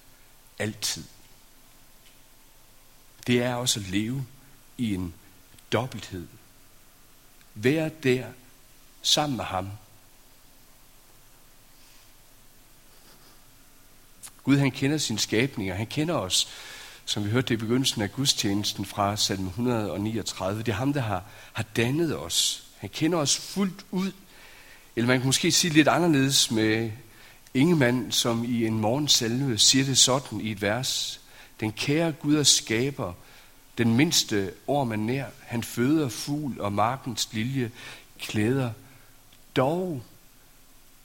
altid. 0.59 1.05
Det 3.27 3.43
er 3.43 3.55
også 3.55 3.81
at 3.81 3.87
leve 3.87 4.27
i 4.79 4.95
en 4.95 5.15
dobbelthed. 5.73 6.27
Være 7.55 7.91
der 8.03 8.27
sammen 9.03 9.37
med 9.37 9.45
ham. 9.45 9.71
Gud 14.45 14.59
han 14.59 14.71
kender 14.71 14.99
sine 14.99 15.19
skabninger, 15.19 15.75
han 15.75 15.87
kender 15.87 16.15
os, 16.15 16.49
som 17.05 17.25
vi 17.25 17.31
hørte 17.31 17.49
det 17.49 17.55
i 17.55 17.57
begyndelsen 17.57 18.03
af 18.03 18.13
gudstjenesten 18.13 18.85
fra 18.85 19.17
salme 19.17 19.49
139. 19.49 20.63
Det 20.63 20.69
er 20.69 20.77
ham, 20.77 20.93
der 20.93 21.01
har, 21.01 21.25
har 21.53 21.65
dannet 21.77 22.19
os. 22.19 22.67
Han 22.79 22.91
kender 22.91 23.19
os 23.19 23.37
fuldt 23.37 23.87
ud. 23.91 24.13
Eller 24.97 25.09
man 25.09 25.19
kan 25.19 25.27
måske 25.27 25.53
sige 25.53 25.73
lidt 25.73 25.89
anderledes 25.89 26.51
med 26.51 26.91
Ingemann, 27.55 28.13
som 28.13 28.45
i 28.45 28.67
en 28.67 28.81
morgensalve 28.81 29.59
siger 29.59 29.85
det 29.85 29.99
sådan 29.99 30.41
i 30.41 30.51
et 30.51 30.63
vers. 30.63 31.21
Den 31.61 31.73
kære 31.73 32.13
Gud 32.13 32.35
og 32.35 32.47
skaber, 32.47 33.13
den 33.79 33.97
mindste 33.97 34.53
år 34.67 34.85
man 34.85 34.99
nær, 34.99 35.27
han 35.41 35.63
føder 35.63 36.09
fugl 36.09 36.61
og 36.61 36.73
markens 36.73 37.29
lilje, 37.33 37.71
klæder. 38.21 38.71
Dog 39.57 40.03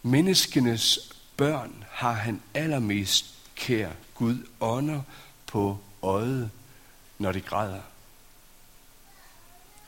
menneskenes 0.04 1.00
børn 1.38 1.84
har 1.90 2.12
han 2.12 2.42
allermest 2.54 3.26
kær. 3.56 3.90
Gud 4.16 4.38
ånder 4.60 5.02
på 5.48 5.78
øjet, 6.02 6.52
når 7.18 7.32
det 7.32 7.46
græder. 7.46 7.82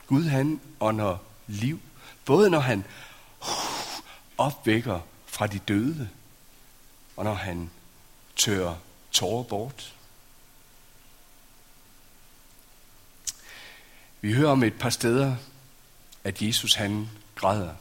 Gud 0.06 0.24
han 0.24 0.60
ånder 0.80 1.18
liv, 1.46 1.80
både 2.24 2.50
når 2.50 2.60
han 2.60 2.84
opvækker 4.38 5.00
fra 5.26 5.46
de 5.46 5.58
døde, 5.58 6.08
og 7.16 7.24
når 7.24 7.34
han 7.34 7.70
tør 8.36 8.74
tårer 9.12 9.42
bort. 9.42 9.94
Vi 14.20 14.32
hører 14.32 14.50
om 14.50 14.62
et 14.62 14.78
par 14.78 14.90
steder, 14.90 15.36
at 16.24 16.42
Jesus 16.42 16.74
han 16.74 17.08
græder. 17.34 17.74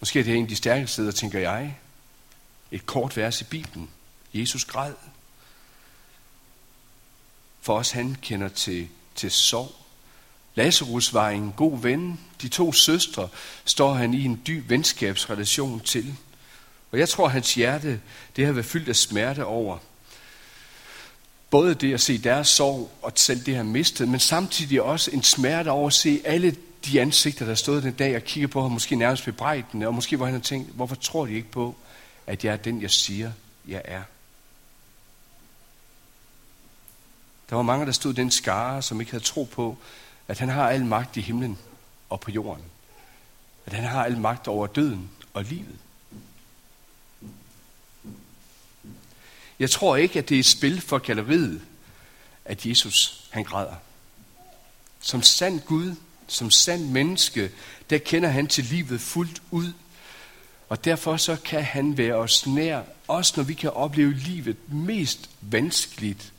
Måske 0.00 0.20
er 0.20 0.24
det 0.24 0.36
en 0.36 0.42
af 0.42 0.48
de 0.48 0.56
stærkeste 0.56 0.92
steder, 0.92 1.12
tænker 1.12 1.38
jeg. 1.38 1.78
Et 2.70 2.86
kort 2.86 3.16
vers 3.16 3.40
i 3.40 3.44
Bibelen. 3.44 3.90
Jesus 4.34 4.64
græd. 4.64 4.94
For 7.64 7.78
os 7.78 7.90
han 7.90 8.16
kender 8.22 8.48
til, 8.48 8.88
til 9.14 9.30
sorg. 9.30 9.72
Lazarus 10.54 11.14
var 11.14 11.30
en 11.30 11.52
god 11.56 11.80
ven. 11.80 12.20
De 12.42 12.48
to 12.48 12.72
søstre 12.72 13.28
står 13.64 13.94
han 13.94 14.14
i 14.14 14.24
en 14.24 14.42
dyb 14.46 14.70
venskabsrelation 14.70 15.80
til. 15.80 16.14
Og 16.92 16.98
jeg 16.98 17.08
tror, 17.08 17.28
hans 17.28 17.54
hjerte 17.54 18.00
det 18.36 18.46
har 18.46 18.52
været 18.52 18.66
fyldt 18.66 18.88
af 18.88 18.96
smerte 18.96 19.44
over. 19.44 19.78
Både 21.50 21.74
det 21.74 21.94
at 21.94 22.00
se 22.00 22.18
deres 22.18 22.48
sorg 22.48 22.90
og 23.02 23.12
selv 23.14 23.46
det, 23.46 23.56
han 23.56 23.66
mistet, 23.66 24.08
men 24.08 24.20
samtidig 24.20 24.82
også 24.82 25.10
en 25.10 25.22
smerte 25.22 25.70
over 25.70 25.86
at 25.86 25.92
se 25.92 26.20
alle 26.24 26.56
de 26.86 27.00
ansigter, 27.00 27.46
der 27.46 27.54
stod 27.54 27.82
den 27.82 27.92
dag 27.92 28.16
og 28.16 28.22
kigger 28.22 28.48
på 28.48 28.62
ham, 28.62 28.70
måske 28.70 28.96
nærmest 28.96 29.24
bebrejdende, 29.24 29.86
og 29.86 29.94
måske 29.94 30.16
hvor 30.16 30.26
han 30.26 30.34
har 30.34 30.40
tænkt, 30.40 30.70
hvorfor 30.74 30.94
tror 30.94 31.26
de 31.26 31.32
ikke 31.32 31.50
på, 31.50 31.74
at 32.26 32.44
jeg 32.44 32.52
er 32.52 32.56
den, 32.56 32.82
jeg 32.82 32.90
siger, 32.90 33.32
jeg 33.68 33.82
er. 33.84 34.02
Der 37.50 37.56
var 37.56 37.62
mange, 37.62 37.86
der 37.86 37.92
stod 37.92 38.14
den 38.14 38.30
skare, 38.30 38.82
som 38.82 39.00
ikke 39.00 39.12
havde 39.12 39.24
tro 39.24 39.44
på, 39.44 39.78
at 40.28 40.38
han 40.38 40.48
har 40.48 40.68
al 40.68 40.84
magt 40.84 41.16
i 41.16 41.20
himlen 41.20 41.58
og 42.10 42.20
på 42.20 42.30
jorden. 42.30 42.64
At 43.66 43.72
han 43.72 43.84
har 43.84 44.04
al 44.04 44.18
magt 44.18 44.48
over 44.48 44.66
døden 44.66 45.10
og 45.34 45.44
livet. 45.44 45.78
Jeg 49.58 49.70
tror 49.70 49.96
ikke, 49.96 50.18
at 50.18 50.28
det 50.28 50.34
er 50.34 50.38
et 50.38 50.46
spil 50.46 50.80
for 50.80 50.98
galleriet, 50.98 51.62
at 52.44 52.66
Jesus 52.66 53.28
han 53.30 53.44
græder. 53.44 53.74
Som 55.00 55.22
sand 55.22 55.60
Gud, 55.60 55.94
som 56.26 56.50
sand 56.50 56.84
menneske, 56.84 57.50
der 57.90 57.98
kender 57.98 58.28
han 58.28 58.46
til 58.46 58.64
livet 58.64 59.00
fuldt 59.00 59.42
ud. 59.50 59.72
Og 60.68 60.84
derfor 60.84 61.16
så 61.16 61.36
kan 61.36 61.64
han 61.64 61.98
være 61.98 62.14
os 62.14 62.46
nær, 62.46 62.82
også 63.08 63.32
når 63.36 63.44
vi 63.44 63.54
kan 63.54 63.70
opleve 63.70 64.12
livet 64.12 64.56
mest 64.68 65.30
vanskeligt. 65.40 66.33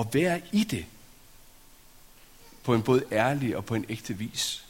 Og 0.00 0.14
være 0.14 0.40
i 0.52 0.64
det 0.64 0.86
på 2.62 2.74
en 2.74 2.82
både 2.82 3.04
ærlig 3.12 3.56
og 3.56 3.64
på 3.64 3.74
en 3.74 3.84
ægte 3.88 4.18
vis. 4.18 4.64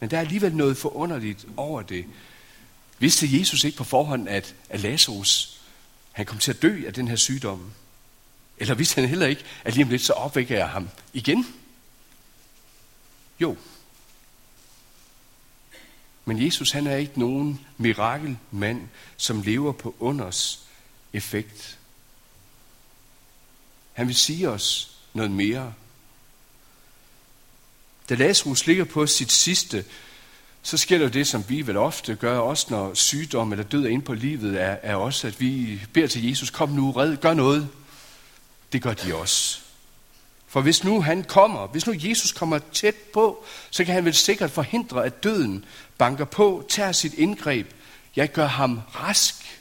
Men 0.00 0.10
der 0.10 0.16
er 0.16 0.20
alligevel 0.20 0.56
noget 0.56 0.76
forunderligt 0.76 1.46
over 1.56 1.82
det, 1.82 2.04
Vidste 3.00 3.38
Jesus 3.38 3.64
ikke 3.64 3.78
på 3.78 3.84
forhånd, 3.84 4.28
at, 4.28 4.54
at 4.68 4.80
Lazarus 4.80 5.60
han 6.12 6.26
kom 6.26 6.38
til 6.38 6.50
at 6.50 6.62
dø 6.62 6.86
af 6.86 6.94
den 6.94 7.08
her 7.08 7.16
sygdom? 7.16 7.72
Eller 8.58 8.74
vidste 8.74 9.00
han 9.00 9.08
heller 9.08 9.26
ikke, 9.26 9.44
at 9.64 9.74
lige 9.74 9.84
om 9.84 9.90
lidt 9.90 10.02
så 10.02 10.12
opvækker 10.12 10.56
jeg 10.56 10.68
ham 10.68 10.88
igen? 11.12 11.46
Jo. 13.40 13.56
Men 16.24 16.46
Jesus 16.46 16.70
han 16.70 16.86
er 16.86 16.96
ikke 16.96 17.18
nogen 17.18 17.66
mirakelmand, 17.78 18.88
som 19.16 19.42
lever 19.42 19.72
på 19.72 19.94
unders 19.98 20.66
effekt. 21.12 21.79
Han 23.92 24.06
vil 24.06 24.16
sige 24.16 24.48
os 24.48 24.90
noget 25.14 25.30
mere. 25.30 25.72
Da 28.08 28.14
Lazarus 28.14 28.66
ligger 28.66 28.84
på 28.84 29.06
sit 29.06 29.32
sidste 29.32 29.84
så 30.62 30.76
sker 30.76 30.98
der 30.98 31.04
jo 31.04 31.10
det, 31.10 31.26
som 31.26 31.44
vi 31.48 31.66
vel 31.66 31.76
ofte 31.76 32.14
gør, 32.14 32.38
også 32.38 32.66
når 32.70 32.94
sygdom 32.94 33.52
eller 33.52 33.64
død 33.64 33.84
er 33.84 33.88
inde 33.88 34.04
på 34.04 34.14
livet, 34.14 34.60
er, 34.60 34.76
er 34.82 34.94
også, 34.94 35.26
at 35.26 35.40
vi 35.40 35.80
beder 35.92 36.06
til 36.06 36.28
Jesus, 36.28 36.50
kom 36.50 36.68
nu, 36.68 36.90
red, 36.90 37.16
gør 37.16 37.34
noget. 37.34 37.68
Det 38.72 38.82
gør 38.82 38.94
de 38.94 39.14
også. 39.14 39.58
For 40.48 40.60
hvis 40.60 40.84
nu 40.84 41.02
han 41.02 41.24
kommer, 41.24 41.66
hvis 41.66 41.86
nu 41.86 41.94
Jesus 41.96 42.32
kommer 42.32 42.58
tæt 42.72 42.94
på, 42.94 43.44
så 43.70 43.84
kan 43.84 43.94
han 43.94 44.04
vel 44.04 44.14
sikkert 44.14 44.50
forhindre, 44.50 45.04
at 45.04 45.24
døden 45.24 45.64
banker 45.98 46.24
på, 46.24 46.66
tager 46.68 46.92
sit 46.92 47.14
indgreb. 47.14 47.70
Jeg 48.16 48.32
gør 48.32 48.46
ham 48.46 48.80
rask. 48.94 49.59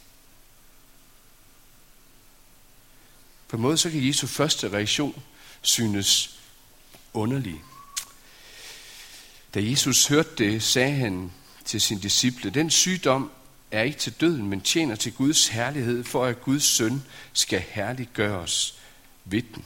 På 3.49 3.55
en 3.55 3.61
måde 3.61 3.77
så 3.77 3.89
kan 3.89 4.07
Jesu 4.07 4.27
første 4.27 4.69
reaktion 4.69 5.21
synes 5.61 6.39
underlig. 7.13 7.61
Da 9.53 9.59
Jesus 9.63 10.07
hørte 10.07 10.29
det, 10.37 10.63
sagde 10.63 10.95
han 10.95 11.31
til 11.65 11.81
sin 11.81 11.99
disciple, 11.99 12.49
den 12.49 12.69
sygdom 12.69 13.31
er 13.71 13.81
ikke 13.81 13.97
til 13.97 14.13
døden, 14.21 14.47
men 14.47 14.61
tjener 14.61 14.95
til 14.95 15.13
Guds 15.13 15.47
herlighed, 15.47 16.03
for 16.03 16.25
at 16.25 16.41
Guds 16.41 16.63
søn 16.63 17.03
skal 17.33 17.59
herliggøres 17.59 18.79
ved 19.25 19.41
den. 19.41 19.65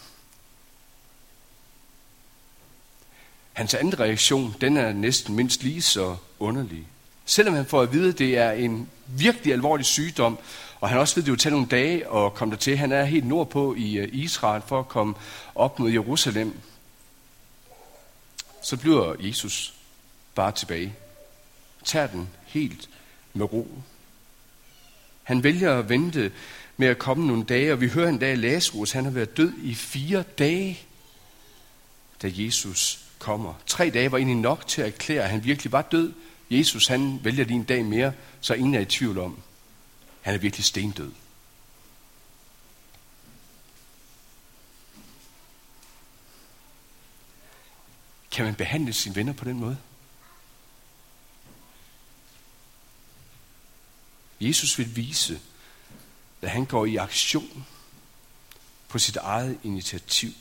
Hans 3.54 3.74
anden 3.74 4.00
reaktion, 4.00 4.56
den 4.62 4.78
er 4.78 4.94
næsten 4.94 5.36
mindst 5.36 5.64
lige 5.64 5.82
så 5.82 6.18
underlig. 6.40 6.88
Selvom 7.26 7.54
han 7.56 7.66
får 7.66 7.82
at 7.82 7.94
vide, 7.94 8.10
at 8.10 8.20
det 8.20 8.38
er 8.38 8.52
en 8.52 8.90
virkelig 9.08 9.54
alvorlig 9.54 9.86
sygdom, 9.86 10.40
og 10.84 10.90
han 10.90 11.00
også 11.00 11.16
ved, 11.16 11.24
det 11.24 11.30
jo 11.32 11.36
tage 11.36 11.52
nogle 11.52 11.68
dage 11.68 12.16
at 12.16 12.34
komme 12.34 12.52
der 12.52 12.58
til. 12.58 12.78
Han 12.78 12.92
er 12.92 13.04
helt 13.04 13.28
nordpå 13.28 13.76
i 13.78 13.98
øh, 13.98 14.10
Israel 14.12 14.62
for 14.68 14.80
at 14.80 14.88
komme 14.88 15.14
op 15.56 15.80
mod 15.80 15.92
Jerusalem 15.92 16.60
så 18.62 18.78
bliver 18.78 19.16
Jesus 19.20 19.74
bare 20.36 20.52
tilbage. 20.52 20.96
Tager 21.84 22.08
den 22.08 22.30
helt 22.46 22.90
med 23.34 23.54
ro. 23.54 23.68
Han 25.24 25.44
vælger 25.44 25.80
at 25.80 25.90
vente 25.90 26.32
med 26.78 26.88
at 26.88 27.00
komme 27.00 27.28
nogle 27.28 27.44
dage, 27.44 27.74
og 27.74 27.82
vi 27.82 27.88
hører 27.88 28.10
en 28.10 28.20
dag, 28.20 28.32
at 28.32 28.38
Lazarus 28.38 28.92
han 28.92 29.04
har 29.04 29.12
været 29.12 29.38
død 29.38 29.54
i 29.64 29.76
fire 29.76 30.24
dage, 30.38 30.80
da 32.22 32.32
Jesus 32.34 33.00
kommer. 33.20 33.54
Tre 33.68 33.90
dage 33.90 34.12
var 34.12 34.18
egentlig 34.18 34.38
nok 34.38 34.68
til 34.68 34.82
at 34.82 34.88
erklære, 34.88 35.24
at 35.24 35.30
han 35.30 35.44
virkelig 35.44 35.72
var 35.72 35.82
død. 35.82 36.14
Jesus 36.50 36.88
han 36.88 37.20
vælger 37.24 37.46
lige 37.46 37.56
en 37.56 37.64
dag 37.64 37.86
mere, 37.86 38.14
så 38.42 38.54
ingen 38.54 38.76
er 38.76 38.80
i 38.80 38.86
tvivl 38.86 39.18
om, 39.18 39.40
han 40.24 40.34
er 40.34 40.38
virkelig 40.38 40.66
stendød. 40.66 41.12
Kan 48.32 48.46
man 48.46 48.56
behandle 48.56 48.94
sine 48.94 49.16
venner 49.16 49.34
på 49.34 49.46
den 49.46 49.60
måde? 49.60 49.78
Jesus 54.42 54.78
vil 54.78 54.96
vise, 54.96 55.40
at 56.42 56.50
han 56.50 56.66
går 56.66 56.86
i 56.86 56.96
aktion 56.96 57.66
på 58.88 59.00
sit 59.00 59.16
eget 59.16 59.60
initiativ. 59.64 60.32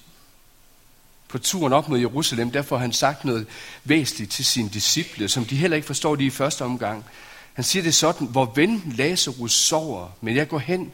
På 1.28 1.38
turen 1.38 1.72
op 1.72 1.88
mod 1.88 1.98
Jerusalem, 1.98 2.50
der 2.50 2.62
får 2.62 2.78
han 2.78 2.92
sagt 2.92 3.24
noget 3.24 3.46
væsentligt 3.84 4.32
til 4.32 4.44
sine 4.44 4.68
disciple, 4.68 5.28
som 5.28 5.44
de 5.44 5.56
heller 5.56 5.76
ikke 5.76 5.86
forstår 5.86 6.14
lige 6.14 6.26
i 6.26 6.30
første 6.30 6.64
omgang. 6.64 7.04
Han 7.52 7.64
siger 7.64 7.82
det 7.82 7.94
sådan, 7.94 8.26
hvor 8.26 8.52
ven 8.54 8.94
Lazarus 8.96 9.52
sover, 9.52 10.08
men 10.20 10.36
jeg 10.36 10.48
går 10.48 10.58
hen 10.58 10.92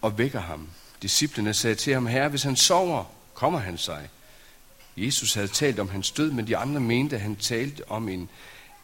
og 0.00 0.18
vækker 0.18 0.40
ham. 0.40 0.68
Disciplene 1.02 1.54
sagde 1.54 1.74
til 1.74 1.92
ham, 1.92 2.06
herre, 2.06 2.28
hvis 2.28 2.42
han 2.42 2.56
sover, 2.56 3.04
kommer 3.34 3.58
han 3.58 3.78
sig. 3.78 4.08
Jesus 4.96 5.34
havde 5.34 5.48
talt 5.48 5.78
om 5.78 5.88
hans 5.88 6.10
død, 6.10 6.30
men 6.30 6.46
de 6.46 6.56
andre 6.56 6.80
mente, 6.80 7.16
at 7.16 7.22
han 7.22 7.36
talte 7.36 7.90
om 7.90 8.08
en 8.08 8.28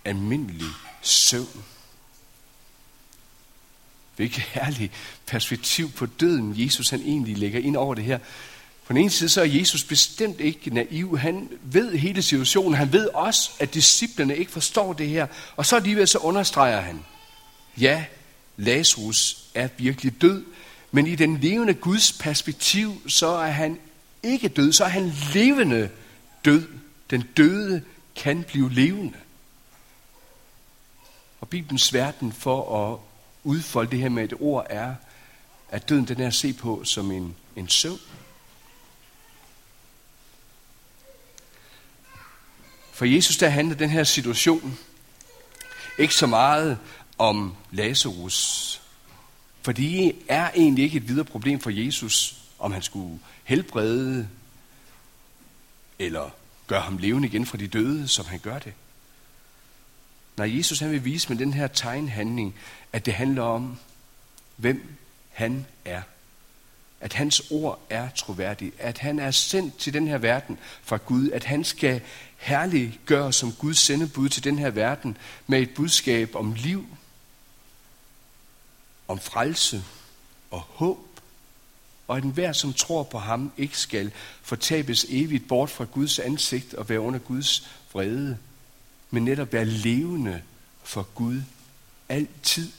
almindelig 0.04 0.68
søvn. 1.02 1.64
Hvilket 4.16 4.42
herligt 4.54 4.92
perspektiv 5.26 5.92
på 5.92 6.06
døden, 6.06 6.54
Jesus 6.56 6.90
han 6.90 7.00
egentlig 7.00 7.38
lægger 7.38 7.60
ind 7.60 7.76
over 7.76 7.94
det 7.94 8.04
her. 8.04 8.18
På 8.88 8.92
den 8.92 9.02
ene 9.02 9.10
side 9.10 9.28
så 9.28 9.40
er 9.40 9.44
Jesus 9.44 9.84
bestemt 9.84 10.40
ikke 10.40 10.70
naiv. 10.70 11.18
Han 11.18 11.48
ved 11.62 11.96
hele 11.96 12.22
situationen. 12.22 12.74
Han 12.74 12.92
ved 12.92 13.08
også, 13.08 13.50
at 13.60 13.74
disciplerne 13.74 14.36
ikke 14.36 14.52
forstår 14.52 14.92
det 14.92 15.08
her. 15.08 15.26
Og 15.56 15.66
så 15.66 15.76
alligevel 15.76 16.08
så 16.08 16.18
understreger 16.18 16.80
han, 16.80 17.04
ja, 17.78 18.04
Lazarus 18.56 19.44
er 19.54 19.68
virkelig 19.76 20.20
død, 20.22 20.44
men 20.90 21.06
i 21.06 21.14
den 21.14 21.38
levende 21.38 21.74
Guds 21.74 22.12
perspektiv, 22.12 23.10
så 23.10 23.26
er 23.26 23.50
han 23.50 23.78
ikke 24.22 24.48
død, 24.48 24.72
så 24.72 24.84
er 24.84 24.88
han 24.88 25.12
levende 25.34 25.90
død. 26.44 26.68
Den 27.10 27.24
døde 27.36 27.82
kan 28.16 28.42
blive 28.42 28.72
levende. 28.72 29.18
Og 31.40 31.48
Bibelens 31.48 31.94
verden 31.94 32.32
for 32.32 32.90
at 32.90 32.98
udfolde 33.44 33.90
det 33.90 33.98
her 33.98 34.08
med 34.08 34.24
et 34.24 34.34
ord 34.40 34.66
er, 34.70 34.94
at 35.70 35.88
døden 35.88 36.04
den 36.04 36.20
er 36.20 36.26
at 36.26 36.34
se 36.34 36.52
på 36.52 36.84
som 36.84 37.10
en, 37.10 37.34
en 37.56 37.68
søvn. 37.68 37.98
For 42.98 43.04
Jesus 43.04 43.36
der 43.36 43.48
handler 43.48 43.76
den 43.76 43.90
her 43.90 44.04
situation 44.04 44.78
ikke 45.98 46.14
så 46.14 46.26
meget 46.26 46.78
om 47.18 47.54
Lazarus. 47.70 48.80
For 49.62 49.72
det 49.72 50.16
er 50.28 50.50
egentlig 50.50 50.84
ikke 50.84 50.96
et 50.96 51.08
videre 51.08 51.24
problem 51.24 51.60
for 51.60 51.70
Jesus, 51.70 52.34
om 52.58 52.72
han 52.72 52.82
skulle 52.82 53.20
helbrede 53.44 54.28
eller 55.98 56.30
gøre 56.66 56.80
ham 56.80 56.98
levende 56.98 57.28
igen 57.28 57.46
fra 57.46 57.58
de 57.58 57.66
døde, 57.66 58.08
som 58.08 58.26
han 58.26 58.38
gør 58.38 58.58
det. 58.58 58.72
Når 60.36 60.44
Jesus 60.44 60.78
han 60.78 60.90
vil 60.90 61.04
vise 61.04 61.28
med 61.28 61.36
den 61.38 61.52
her 61.52 61.66
tegnhandling, 61.66 62.54
at 62.92 63.06
det 63.06 63.14
handler 63.14 63.42
om, 63.42 63.78
hvem 64.56 64.94
han 65.30 65.66
er. 65.84 66.02
At 67.00 67.12
hans 67.12 67.42
ord 67.50 67.80
er 67.90 68.08
troværdigt. 68.10 68.74
At 68.78 68.98
han 68.98 69.18
er 69.18 69.30
sendt 69.30 69.78
til 69.78 69.92
den 69.92 70.08
her 70.08 70.18
verden 70.18 70.58
fra 70.82 70.96
Gud. 70.96 71.30
At 71.30 71.44
han 71.44 71.64
skal 71.64 72.00
herliggøre 72.36 73.32
som 73.32 73.52
Guds 73.52 73.78
sendebud 73.78 74.28
til 74.28 74.44
den 74.44 74.58
her 74.58 74.70
verden 74.70 75.16
med 75.46 75.60
et 75.60 75.74
budskab 75.74 76.34
om 76.34 76.52
liv, 76.52 76.86
om 79.08 79.18
frelse 79.18 79.84
og 80.50 80.60
håb. 80.60 80.98
Og 82.08 82.16
at 82.16 82.24
enhver, 82.24 82.52
som 82.52 82.72
tror 82.72 83.02
på 83.02 83.18
ham, 83.18 83.52
ikke 83.56 83.78
skal 83.78 84.12
fortabes 84.42 85.06
evigt 85.08 85.48
bort 85.48 85.70
fra 85.70 85.84
Guds 85.84 86.18
ansigt 86.18 86.74
og 86.74 86.88
være 86.88 87.00
under 87.00 87.18
Guds 87.18 87.68
vrede, 87.92 88.38
men 89.10 89.24
netop 89.24 89.52
være 89.52 89.64
levende 89.64 90.42
for 90.82 91.02
Gud 91.14 91.42
altid. 92.08 92.72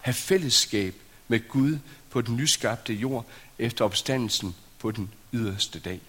Have 0.00 0.14
fællesskab 0.14 0.94
med 1.28 1.48
Gud 1.48 1.78
på 2.16 2.22
den 2.22 2.36
nyskabte 2.36 2.92
jord 2.92 3.26
efter 3.58 3.84
opstandelsen 3.84 4.56
på 4.78 4.90
den 4.90 5.10
yderste 5.32 5.78
dag. 5.78 6.00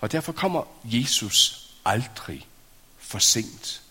Og 0.00 0.12
derfor 0.12 0.32
kommer 0.32 0.62
Jesus 0.84 1.70
aldrig 1.84 2.46
for 2.98 3.18
sent. 3.18 3.82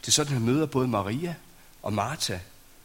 Det 0.00 0.08
er 0.08 0.12
sådan, 0.12 0.32
han 0.32 0.42
møder 0.42 0.66
både 0.66 0.88
Maria 0.88 1.34
og 1.82 1.92
Martha 1.92 2.38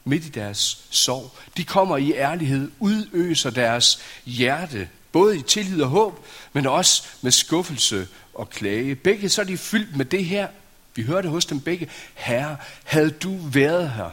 midt 0.04 0.26
i 0.26 0.30
deres 0.30 0.88
sorg. 0.90 1.32
De 1.58 1.66
kommer 1.66 1.98
i 1.98 2.14
ærlighed, 2.14 2.72
udøser 2.80 3.50
deres 3.50 4.00
hjerte, 4.26 4.90
både 5.12 5.38
i 5.38 5.42
tillid 5.42 5.82
og 5.82 5.90
håb, 5.90 6.26
men 6.54 6.66
også 6.66 7.04
med 7.22 7.32
skuffelse 7.32 8.08
og 8.34 8.50
klage. 8.50 8.96
Begge 8.96 9.30
så 9.30 9.42
er 9.42 9.46
de 9.46 9.58
fyldt 9.58 9.96
med 9.96 10.06
det 10.06 10.26
her. 10.26 10.48
Vi 10.96 11.04
hørte 11.04 11.30
hos 11.30 11.46
dem 11.46 11.60
begge. 11.60 11.90
Herre, 12.14 12.58
havde 12.84 13.12
du 13.12 13.38
været 13.38 13.92
her, 13.92 14.12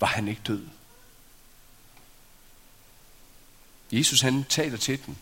var 0.00 0.06
han 0.06 0.28
ikke 0.28 0.42
død. 0.46 0.62
Jesus 3.92 4.20
han 4.20 4.44
taler 4.48 4.76
til 4.76 5.06
dem. 5.06 5.16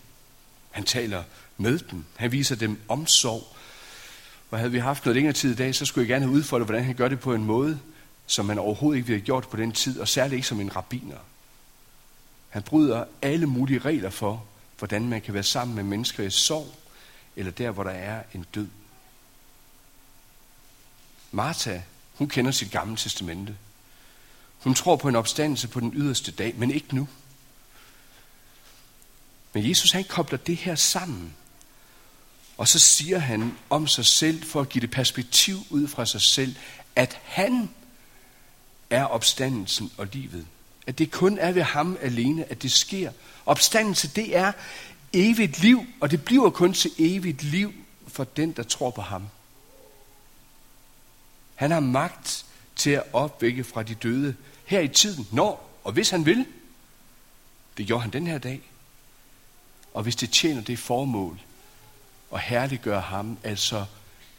Han 0.71 0.85
taler 0.85 1.25
med 1.57 1.79
dem. 1.79 2.05
Han 2.17 2.33
viser 2.33 2.57
dem 2.57 2.81
omsorg. 2.89 3.57
Og 4.51 4.59
havde 4.59 4.73
vi 4.73 4.79
haft 4.79 5.05
noget 5.05 5.15
længere 5.15 5.35
tid 5.35 5.53
i 5.53 5.57
dag, 5.57 5.75
så 5.75 5.87
skulle 5.87 6.03
jeg 6.03 6.09
gerne 6.09 6.25
have 6.25 6.37
udfoldet, 6.37 6.67
hvordan 6.67 6.85
han 6.85 6.95
gør 6.95 7.09
det 7.09 7.21
på 7.21 7.35
en 7.35 7.45
måde, 7.45 7.81
som 8.27 8.47
man 8.47 8.59
overhovedet 8.59 8.99
ikke 8.99 9.07
ville 9.07 9.21
have 9.21 9.25
gjort 9.25 9.49
på 9.49 9.57
den 9.57 9.73
tid, 9.73 10.01
og 10.01 10.09
særligt 10.09 10.35
ikke 10.35 10.47
som 10.47 10.61
en 10.61 10.77
rabbiner. 10.77 11.19
Han 12.49 12.63
bryder 12.63 13.05
alle 13.23 13.47
mulige 13.47 13.79
regler 13.79 14.11
for, 14.11 14.45
hvordan 14.79 15.09
man 15.09 15.21
kan 15.21 15.35
være 15.35 15.43
sammen 15.43 15.75
med 15.75 15.85
mennesker 15.85 16.25
i 16.25 16.31
sorg, 16.31 16.75
eller 17.37 17.53
der, 17.53 17.71
hvor 17.71 17.85
der 17.85 17.91
er 17.91 18.23
en 18.35 18.47
død. 18.55 18.69
Martha, 21.33 21.81
hun 22.15 22.29
kender 22.29 22.51
sit 22.51 22.71
gamle 22.71 22.97
testamente. 22.97 23.57
Hun 24.65 24.75
tror 24.75 24.97
på 24.97 25.09
en 25.09 25.17
opstandelse 25.17 25.69
på 25.69 25.81
den 25.81 25.93
yderste 25.95 26.33
dag, 26.33 26.55
men 26.57 26.71
ikke 26.71 26.95
nu. 26.95 27.09
Men 29.53 29.69
Jesus 29.69 29.91
han 29.91 30.05
kobler 30.05 30.39
det 30.39 30.57
her 30.57 30.75
sammen. 30.75 31.35
Og 32.57 32.69
så 32.69 32.79
siger 32.79 33.19
han 33.19 33.59
om 33.71 33.87
sig 33.87 34.05
selv, 34.05 34.43
for 34.45 34.61
at 34.61 34.69
give 34.69 34.83
det 34.83 34.91
perspektiv 34.91 35.59
ud 35.71 35.89
fra 35.89 36.07
sig 36.07 36.21
selv, 36.21 36.57
at 36.97 37.21
han 37.25 37.71
er 38.91 39.05
opstandelsen 39.05 39.93
og 39.97 40.09
livet. 40.13 40.47
At 40.87 40.99
det 40.99 41.11
kun 41.11 41.39
er 41.39 41.53
ved 41.53 41.63
ham 41.63 41.99
alene, 42.01 42.51
at 42.51 42.63
det 42.63 42.73
sker. 42.73 43.13
Opstandelse, 43.47 44.09
det 44.09 44.37
er 44.37 44.53
evigt 45.13 45.61
liv, 45.61 45.87
og 46.01 46.11
det 46.11 46.25
bliver 46.25 46.51
kun 46.51 46.73
til 46.73 46.91
evigt 46.99 47.43
liv 47.43 47.73
for 48.09 48.25
den, 48.25 48.53
der 48.53 48.63
tror 48.63 48.91
på 48.91 49.03
ham. 49.03 49.29
Han 51.55 51.71
har 51.71 51.81
magt 51.81 52.47
til 52.77 52.91
at 52.91 53.03
opvække 53.13 53.65
fra 53.65 53.83
de 53.83 53.95
døde 53.95 54.35
her 54.65 54.81
i 54.81 54.89
tiden, 54.89 55.29
når 55.33 55.71
og 55.85 55.93
hvis 55.93 56.11
han 56.11 56.27
vil. 56.27 56.47
Det 57.77 57.87
gjorde 57.87 58.03
han 58.03 58.11
den 58.11 58.27
her 58.27 58.39
dag. 58.39 58.61
Og 59.95 60.03
hvis 60.03 60.17
det 60.17 60.31
tjener 60.31 60.63
det 60.63 60.79
formål 60.79 61.41
at 62.35 62.41
herliggøre 62.41 63.01
ham, 63.01 63.39
altså 63.43 63.87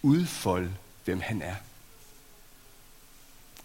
udfolde, 0.02 0.76
hvem 1.06 1.22
han 1.22 1.42
er. 1.42 1.56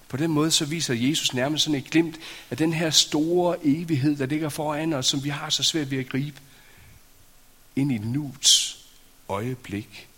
På 0.08 0.16
den 0.16 0.30
måde 0.30 0.50
så 0.50 0.64
viser 0.64 0.94
Jesus 0.94 1.34
nærmest 1.34 1.64
sådan 1.64 1.80
et 1.80 1.90
glimt 1.90 2.16
af 2.50 2.56
den 2.56 2.72
her 2.72 2.90
store 2.90 3.66
evighed, 3.66 4.16
der 4.16 4.26
ligger 4.26 4.48
foran 4.48 4.92
os, 4.92 5.06
som 5.06 5.24
vi 5.24 5.28
har 5.28 5.50
så 5.50 5.62
svært 5.62 5.90
ved 5.90 5.98
at 5.98 6.08
gribe 6.08 6.40
ind 7.76 7.92
i 7.92 7.98
nuets 7.98 8.84
øjeblik, 9.28 10.08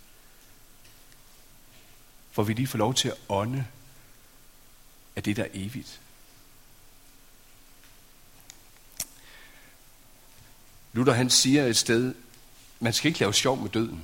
hvor 2.33 2.43
vi 2.43 2.53
lige 2.53 2.67
får 2.67 2.77
lov 2.77 2.93
til 2.93 3.07
at 3.07 3.17
ånde 3.29 3.65
af 5.15 5.23
det, 5.23 5.37
der 5.37 5.43
er 5.43 5.49
evigt. 5.53 5.99
Luther 10.93 11.13
han 11.13 11.29
siger 11.29 11.65
et 11.65 11.77
sted, 11.77 12.13
man 12.79 12.93
skal 12.93 13.07
ikke 13.07 13.19
lave 13.19 13.33
sjov 13.33 13.61
med 13.61 13.69
døden. 13.69 14.01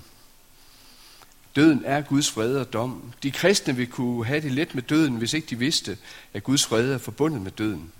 Døden 1.56 1.82
er 1.86 2.02
Guds 2.02 2.32
fred 2.32 2.56
og 2.56 2.74
dom. 2.74 3.14
De 3.24 3.32
kristne 3.32 3.76
vil 3.76 3.88
kunne 3.88 4.26
have 4.26 4.42
det 4.42 4.52
let 4.52 4.76
med 4.76 4.84
døden, 4.84 5.16
hvis 5.16 5.34
ikke 5.34 5.48
de 5.50 5.60
vidste, 5.60 5.98
at 6.34 6.44
Guds 6.44 6.66
fred 6.66 6.92
er 6.92 6.98
forbundet 6.98 7.42
med 7.42 7.52
døden. 7.52 7.92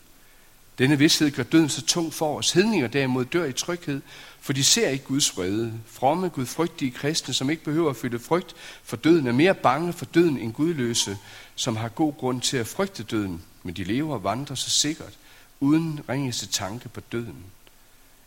Denne 0.78 0.98
vidshed 0.98 1.32
gør 1.32 1.44
døden 1.44 1.70
så 1.70 1.86
tung 1.86 2.14
for 2.14 2.38
os. 2.38 2.52
Hedninger 2.52 2.88
derimod 2.88 3.26
dør 3.26 3.46
i 3.46 3.54
tryghed, 3.54 4.02
for 4.40 4.54
de 4.54 4.64
ser 4.64 4.90
ikke 4.90 5.06
Guds 5.06 5.38
vrede. 5.38 5.74
Fromme, 5.86 6.30
gudfrygtige 6.30 6.92
kristne, 6.92 7.34
som 7.34 7.50
ikke 7.50 7.64
behøver 7.64 7.90
at 7.90 7.96
føle 7.96 8.20
frygt 8.20 8.56
for 8.84 8.96
døden, 8.96 9.28
er 9.28 9.32
mere 9.32 9.54
bange 9.54 9.94
for 9.94 10.06
døden 10.06 10.38
end 10.38 10.54
gudløse, 10.54 11.18
som 11.56 11.76
har 11.76 11.90
god 11.90 12.14
grund 12.14 12.42
til 12.42 12.58
at 12.58 12.68
frygte 12.68 13.04
døden, 13.04 13.42
men 13.64 13.74
de 13.76 13.84
lever 13.84 14.14
og 14.14 14.24
vandrer 14.24 14.56
så 14.56 14.70
sikkert, 14.70 15.14
uden 15.60 16.00
ringeste 16.10 16.48
tanke 16.48 16.90
på 16.90 17.02
døden. 17.12 17.44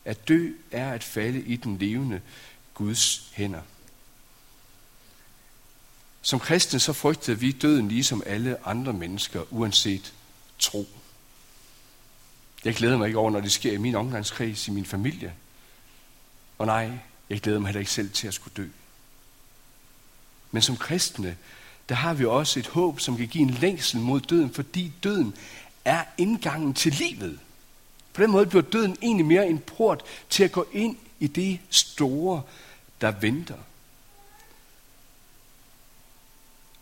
At 0.05 0.29
dø 0.29 0.53
er 0.71 0.93
at 0.93 1.05
falde 1.05 1.41
i 1.41 1.57
den 1.57 1.79
levende 1.79 2.21
Guds 2.75 3.31
hænder. 3.33 3.61
Som 6.23 6.41
kristne 6.41 6.81
så 6.81 6.93
frygter 6.93 7.35
vi 7.35 7.53
døden 7.53 7.89
ligesom 7.89 8.23
alle 8.27 8.67
andre 8.67 8.93
mennesker, 8.93 9.43
uanset 9.51 10.13
tro. 10.59 10.89
Jeg 12.65 12.75
glæder 12.75 12.99
mig 12.99 13.07
ikke 13.07 13.19
over, 13.19 13.31
når 13.31 13.41
det 13.41 13.53
sker 13.53 13.73
i 13.73 13.77
min 13.77 13.95
omgangskreds, 13.95 14.69
i 14.69 14.71
min 14.71 14.85
familie. 14.85 15.35
Og 16.59 16.67
nej, 16.67 16.91
jeg 17.31 17.41
glæder 17.41 17.59
mig 17.59 17.69
heller 17.69 17.81
ikke 17.81 17.93
selv 17.93 18.11
til 18.11 18.29
at 18.29 18.35
skulle 18.35 18.55
dø. 18.57 18.69
Men 20.51 20.63
som 20.63 20.77
kristne, 20.77 21.37
der 21.89 21.95
har 21.95 22.15
vi 22.15 22.25
også 22.25 22.59
et 22.59 22.67
håb, 22.67 23.01
som 23.01 23.17
kan 23.17 23.29
give 23.29 23.43
en 23.43 23.51
længsel 23.51 24.01
mod 24.01 24.21
døden, 24.21 24.55
fordi 24.55 24.93
døden 25.03 25.35
er 25.85 26.05
indgangen 26.19 26.75
til 26.75 26.93
livet. 26.93 27.39
På 28.13 28.23
den 28.23 28.31
måde 28.31 28.47
bliver 28.47 28.63
døden 28.63 28.97
egentlig 29.03 29.27
mere 29.27 29.49
en 29.49 29.59
port 29.59 30.03
til 30.31 30.45
at 30.45 30.53
gå 30.53 30.67
ind 30.73 30.97
i 31.21 31.27
det 31.27 31.59
store, 31.71 32.43
der 33.01 33.11
venter. 33.11 33.59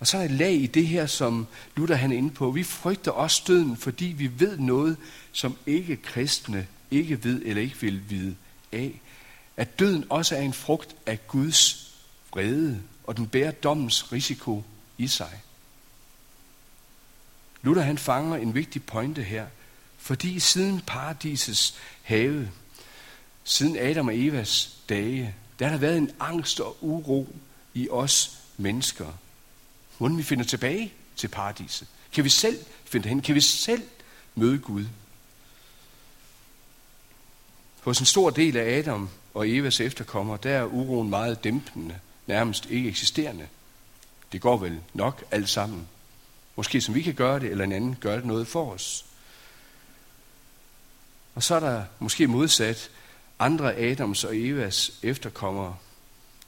Og 0.00 0.06
så 0.06 0.18
er 0.18 0.22
et 0.22 0.30
lag 0.30 0.52
i 0.52 0.66
det 0.66 0.86
her, 0.86 1.06
som 1.06 1.46
Luther 1.76 1.96
han 1.96 2.12
er 2.12 2.16
inde 2.16 2.30
på. 2.30 2.50
Vi 2.50 2.62
frygter 2.62 3.10
også 3.10 3.42
døden, 3.46 3.76
fordi 3.76 4.04
vi 4.04 4.40
ved 4.40 4.58
noget, 4.58 4.96
som 5.32 5.56
ikke 5.66 5.96
kristne 5.96 6.66
ikke 6.90 7.24
ved 7.24 7.42
eller 7.44 7.62
ikke 7.62 7.80
vil 7.80 8.10
vide 8.10 8.36
af. 8.72 9.00
At 9.56 9.78
døden 9.78 10.04
også 10.10 10.36
er 10.36 10.40
en 10.40 10.52
frugt 10.52 10.96
af 11.06 11.26
Guds 11.26 11.92
vrede, 12.32 12.82
og 13.04 13.16
den 13.16 13.26
bærer 13.26 13.50
dommens 13.50 14.12
risiko 14.12 14.64
i 14.98 15.06
sig. 15.06 15.40
Luther 17.62 17.82
han 17.82 17.98
fanger 17.98 18.36
en 18.36 18.54
vigtig 18.54 18.84
pointe 18.84 19.22
her, 19.22 19.46
fordi 20.00 20.40
siden 20.40 20.80
paradisets 20.80 21.74
have, 22.02 22.50
siden 23.44 23.76
Adam 23.76 24.08
og 24.08 24.18
Evas 24.18 24.76
dage, 24.88 25.34
der 25.58 25.64
har 25.64 25.72
der 25.72 25.78
været 25.78 25.98
en 25.98 26.10
angst 26.20 26.60
og 26.60 26.76
uro 26.80 27.28
i 27.74 27.88
os 27.88 28.38
mennesker. 28.56 29.06
Hvordan 29.98 30.18
vi 30.18 30.22
finder 30.22 30.44
tilbage 30.44 30.92
til 31.16 31.28
paradiset? 31.28 31.88
Kan 32.12 32.24
vi 32.24 32.28
selv 32.28 32.58
finde 32.84 33.08
hen? 33.08 33.22
Kan 33.22 33.34
vi 33.34 33.40
selv 33.40 33.82
møde 34.34 34.58
Gud? 34.58 34.84
Hos 37.80 38.00
en 38.00 38.06
stor 38.06 38.30
del 38.30 38.56
af 38.56 38.78
Adam 38.78 39.08
og 39.34 39.48
Evas 39.48 39.80
efterkommere, 39.80 40.38
der 40.42 40.50
er 40.50 40.64
uroen 40.64 41.10
meget 41.10 41.44
dæmpende, 41.44 41.98
nærmest 42.26 42.66
ikke 42.70 42.88
eksisterende. 42.88 43.46
Det 44.32 44.40
går 44.40 44.56
vel 44.56 44.80
nok 44.94 45.24
alt 45.30 45.48
sammen. 45.48 45.88
Måske 46.56 46.80
som 46.80 46.94
vi 46.94 47.02
kan 47.02 47.14
gøre 47.14 47.40
det, 47.40 47.50
eller 47.50 47.64
en 47.64 47.72
anden 47.72 47.96
gør 48.00 48.16
det 48.16 48.24
noget 48.24 48.46
for 48.46 48.72
os. 48.72 49.04
Og 51.34 51.42
så 51.42 51.54
er 51.54 51.60
der 51.60 51.84
måske 51.98 52.26
modsat 52.26 52.90
andre 53.38 53.76
Adams 53.76 54.24
og 54.24 54.36
Evas 54.36 54.92
efterkommere, 55.02 55.76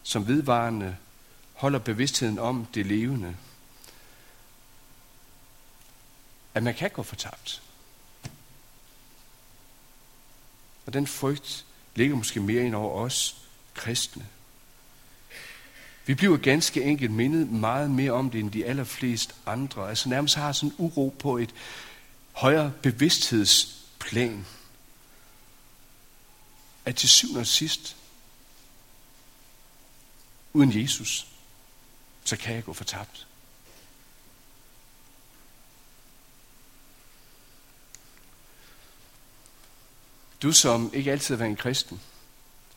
som 0.03 0.29
vedvarende 0.29 0.97
holder 1.53 1.79
bevidstheden 1.79 2.39
om 2.39 2.67
det 2.75 2.87
levende. 2.87 3.37
At 6.55 6.63
man 6.63 6.75
kan 6.75 6.91
gå 6.91 7.03
fortabt. 7.03 7.63
Og 10.87 10.93
den 10.93 11.07
frygt 11.07 11.65
ligger 11.95 12.17
måske 12.17 12.41
mere 12.41 12.65
ind 12.65 12.75
over 12.75 13.05
os 13.05 13.37
kristne. 13.75 14.27
Vi 16.07 16.15
bliver 16.15 16.37
ganske 16.37 16.83
enkelt 16.83 17.11
mindet 17.11 17.51
meget 17.51 17.91
mere 17.91 18.13
om 18.13 18.31
det, 18.31 18.41
end 18.41 18.51
de 18.51 18.67
allerflest 18.67 19.35
andre. 19.47 19.89
Altså 19.89 20.09
nærmest 20.09 20.35
har 20.35 20.53
sådan 20.53 20.69
en 20.69 20.75
uro 20.79 21.15
på 21.19 21.39
et 21.39 21.55
højere 22.33 22.73
bevidsthedsplan. 22.83 24.47
At 26.85 26.97
til 26.97 27.09
syvende 27.09 27.41
og 27.41 27.47
sidst, 27.47 27.97
uden 30.53 30.83
Jesus, 30.83 31.27
så 32.25 32.37
kan 32.37 32.55
jeg 32.55 32.65
gå 32.65 32.73
fortabt. 32.73 33.27
Du 40.43 40.53
som 40.53 40.91
ikke 40.95 41.13
altid 41.13 41.35
har 41.35 41.39
været 41.39 41.51
en 41.51 41.57
kristen, 41.57 42.01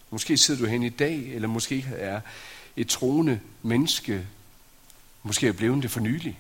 måske 0.10 0.38
sidder 0.38 0.62
du 0.62 0.66
hen 0.66 0.84
i 0.84 0.90
dag, 0.90 1.34
eller 1.34 1.48
måske 1.48 1.86
er 1.98 2.22
et 2.76 2.90
troende 2.90 3.40
menneske, 3.62 4.28
måske 5.24 5.48
er 5.48 5.52
blevet 5.52 5.84
det 5.84 5.92
for 5.92 6.00
nylig. 6.00 6.40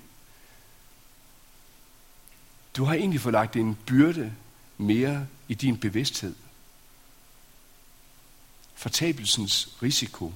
Du 2.76 2.84
har 2.84 2.94
egentlig 2.94 3.22
fået 3.22 3.34
lagt 3.34 3.56
en 3.56 3.78
byrde 3.86 4.34
mere 4.78 5.28
i 5.48 5.54
din 5.54 5.78
bevidsthed. 5.78 6.36
Fortabelsens 8.76 9.70
risiko. 9.84 10.34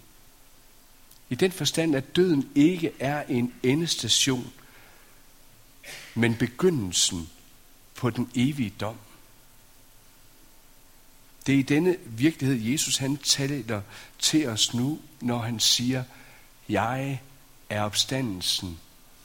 I 1.30 1.36
den 1.36 1.52
forstand, 1.52 1.96
at 1.96 2.16
døden 2.16 2.50
ikke 2.56 2.92
er 3.00 3.24
en 3.24 3.54
endestation, 3.64 4.52
men 6.16 6.36
begyndelsen 6.36 7.30
på 7.96 8.10
den 8.10 8.32
evige 8.36 8.74
dom. 8.80 8.96
Det 11.46 11.56
er 11.56 11.60
i 11.60 11.62
denne 11.62 11.98
virkelighed, 12.06 12.72
Jesus 12.72 12.98
han 12.98 13.18
taler 13.18 13.82
til 14.20 14.48
os 14.48 14.74
nu, 14.74 15.00
når 15.22 15.38
han 15.38 15.60
siger, 15.60 16.04
jeg 16.70 17.22
er 17.70 17.82
opstandelsen 17.82 18.80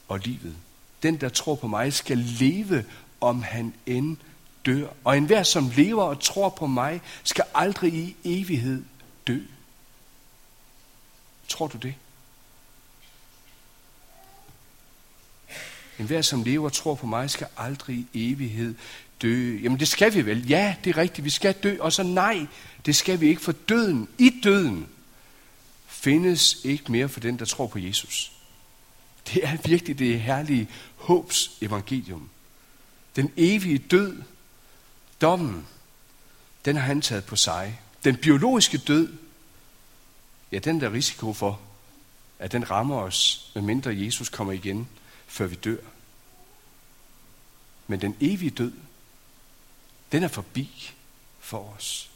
og 0.07 0.19
livet. 0.19 0.55
Den, 1.03 1.21
der 1.21 1.29
tror 1.29 1.55
på 1.55 1.67
mig, 1.67 1.93
skal 1.93 2.17
leve, 2.17 2.85
om 3.21 3.43
han 3.43 3.73
end 3.85 4.17
dør. 4.65 4.87
Og 5.03 5.17
enhver, 5.17 5.43
som 5.43 5.71
lever 5.75 6.03
og 6.03 6.19
tror 6.21 6.49
på 6.49 6.67
mig, 6.67 7.01
skal 7.23 7.45
aldrig 7.53 7.93
i 7.93 8.15
evighed 8.23 8.83
dø. 9.27 9.39
Tror 11.47 11.67
du 11.67 11.77
det? 11.77 11.95
En 15.99 16.05
hver, 16.05 16.21
som 16.21 16.43
lever 16.43 16.65
og 16.65 16.73
tror 16.73 16.95
på 16.95 17.07
mig, 17.07 17.29
skal 17.29 17.47
aldrig 17.57 18.07
i 18.13 18.31
evighed 18.31 18.75
dø. 19.21 19.57
Jamen 19.57 19.79
det 19.79 19.87
skal 19.87 20.13
vi 20.13 20.25
vel. 20.25 20.47
Ja, 20.47 20.75
det 20.83 20.89
er 20.89 20.97
rigtigt, 20.97 21.25
vi 21.25 21.29
skal 21.29 21.53
dø. 21.53 21.77
Og 21.79 21.93
så 21.93 22.03
nej, 22.03 22.47
det 22.85 22.95
skal 22.95 23.21
vi 23.21 23.27
ikke, 23.27 23.41
for 23.41 23.51
døden, 23.51 24.07
i 24.17 24.41
døden, 24.43 24.87
findes 25.87 26.57
ikke 26.63 26.91
mere 26.91 27.09
for 27.09 27.19
den, 27.19 27.39
der 27.39 27.45
tror 27.45 27.67
på 27.67 27.79
Jesus. 27.79 28.31
Det 29.33 29.45
er 29.45 29.57
virkelig 29.65 29.99
det 29.99 30.21
herlige 30.21 30.69
håbs 30.95 31.57
evangelium. 31.61 32.29
Den 33.15 33.31
evige 33.37 33.77
død, 33.77 34.21
dommen, 35.21 35.67
den 36.65 36.75
har 36.75 36.83
han 36.83 37.01
taget 37.01 37.25
på 37.25 37.35
sig. 37.35 37.79
Den 38.05 38.17
biologiske 38.17 38.77
død, 38.77 39.13
ja, 40.51 40.59
den 40.59 40.81
der 40.81 40.93
risiko 40.93 41.33
for, 41.33 41.59
at 42.39 42.51
den 42.51 42.71
rammer 42.71 42.95
os, 42.95 43.51
medmindre 43.55 43.97
Jesus 43.97 44.29
kommer 44.29 44.53
igen, 44.53 44.89
før 45.27 45.47
vi 45.47 45.55
dør. 45.55 45.77
Men 47.87 48.01
den 48.01 48.17
evige 48.19 48.49
død, 48.49 48.71
den 50.11 50.23
er 50.23 50.27
forbi 50.27 50.93
for 51.39 51.73
os. 51.77 52.09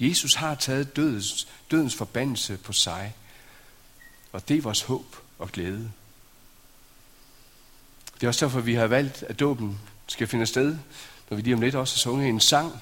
Jesus 0.00 0.34
har 0.34 0.54
taget 0.54 0.96
dødens, 0.96 1.48
dødens 1.70 1.94
forbandelse 1.94 2.56
på 2.56 2.72
sig, 2.72 3.14
og 4.32 4.48
det 4.48 4.56
er 4.56 4.62
vores 4.62 4.82
håb 4.82 5.16
og 5.38 5.52
glæde. 5.52 5.92
Det 8.14 8.22
er 8.22 8.28
også 8.28 8.46
derfor, 8.46 8.60
vi 8.60 8.74
har 8.74 8.86
valgt, 8.86 9.22
at 9.22 9.40
dåben 9.40 9.80
skal 10.06 10.26
finde 10.26 10.46
sted, 10.46 10.78
når 11.30 11.36
vi 11.36 11.42
lige 11.42 11.54
om 11.54 11.60
lidt 11.60 11.74
også 11.74 11.94
har 11.94 11.98
sunget 11.98 12.28
en 12.28 12.40
sang, 12.40 12.80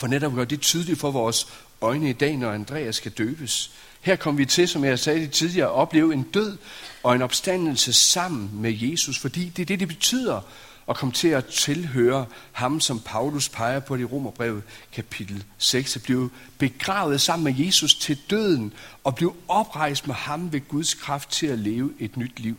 for 0.00 0.06
netop 0.06 0.32
at 0.32 0.36
gøre 0.36 0.44
det 0.44 0.60
tydeligt 0.60 1.00
for 1.00 1.10
vores 1.10 1.46
øjne 1.80 2.10
i 2.10 2.12
dag, 2.12 2.36
når 2.36 2.52
Andreas 2.52 2.96
skal 2.96 3.12
døbes. 3.12 3.70
Her 4.00 4.16
kommer 4.16 4.38
vi 4.38 4.46
til, 4.46 4.68
som 4.68 4.84
jeg 4.84 4.98
sagde 4.98 5.26
tidligere, 5.26 5.68
at 5.68 5.74
opleve 5.74 6.12
en 6.12 6.22
død 6.22 6.56
og 7.02 7.14
en 7.14 7.22
opstandelse 7.22 7.92
sammen 7.92 8.50
med 8.52 8.72
Jesus, 8.78 9.18
fordi 9.18 9.48
det 9.48 9.62
er 9.62 9.66
det, 9.66 9.80
det 9.80 9.88
betyder 9.88 10.40
at 10.88 10.96
komme 10.96 11.12
til 11.12 11.28
at 11.28 11.46
tilhøre 11.46 12.26
ham, 12.52 12.80
som 12.80 13.00
Paulus 13.00 13.48
peger 13.48 13.80
på 13.80 13.96
i 13.96 14.04
Romerbrevet 14.04 14.62
kapitel 14.92 15.44
6, 15.58 15.96
at 15.96 16.02
blive 16.02 16.30
begravet 16.58 17.20
sammen 17.20 17.44
med 17.44 17.64
Jesus 17.64 17.94
til 17.94 18.18
døden 18.30 18.72
og 19.04 19.14
blive 19.14 19.34
oprejst 19.48 20.06
med 20.06 20.14
ham 20.14 20.52
ved 20.52 20.68
Guds 20.68 20.94
kraft 20.94 21.30
til 21.30 21.46
at 21.46 21.58
leve 21.58 21.92
et 21.98 22.16
nyt 22.16 22.40
liv. 22.40 22.56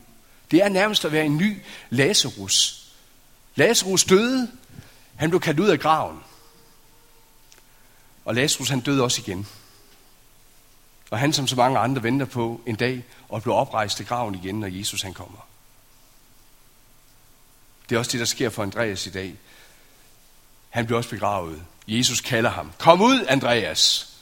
Det 0.51 0.63
er 0.63 0.69
nærmest 0.69 1.05
at 1.05 1.11
være 1.11 1.25
en 1.25 1.37
ny 1.37 1.57
Lazarus. 1.89 2.87
Lazarus 3.55 4.03
døde, 4.03 4.47
han 5.15 5.29
blev 5.29 5.39
kaldt 5.39 5.59
ud 5.59 5.67
af 5.67 5.79
graven. 5.79 6.17
Og 8.25 8.35
Lazarus 8.35 8.69
han 8.69 8.79
døde 8.79 9.03
også 9.03 9.21
igen. 9.21 9.47
Og 11.11 11.19
han 11.19 11.33
som 11.33 11.47
så 11.47 11.55
mange 11.55 11.79
andre 11.79 12.03
venter 12.03 12.25
på 12.25 12.61
en 12.65 12.75
dag 12.75 13.03
og 13.29 13.41
bliver 13.41 13.55
oprejst 13.55 13.97
til 13.97 14.05
graven 14.05 14.35
igen, 14.35 14.59
når 14.59 14.67
Jesus 14.67 15.01
han 15.01 15.13
kommer. 15.13 15.47
Det 17.89 17.95
er 17.95 17.99
også 17.99 18.11
det, 18.11 18.19
der 18.19 18.25
sker 18.25 18.49
for 18.49 18.63
Andreas 18.63 19.07
i 19.07 19.09
dag. 19.09 19.35
Han 20.69 20.85
bliver 20.85 20.97
også 20.97 21.09
begravet. 21.09 21.63
Jesus 21.87 22.21
kalder 22.21 22.49
ham. 22.49 22.71
Kom 22.77 23.01
ud, 23.01 23.25
Andreas. 23.27 24.13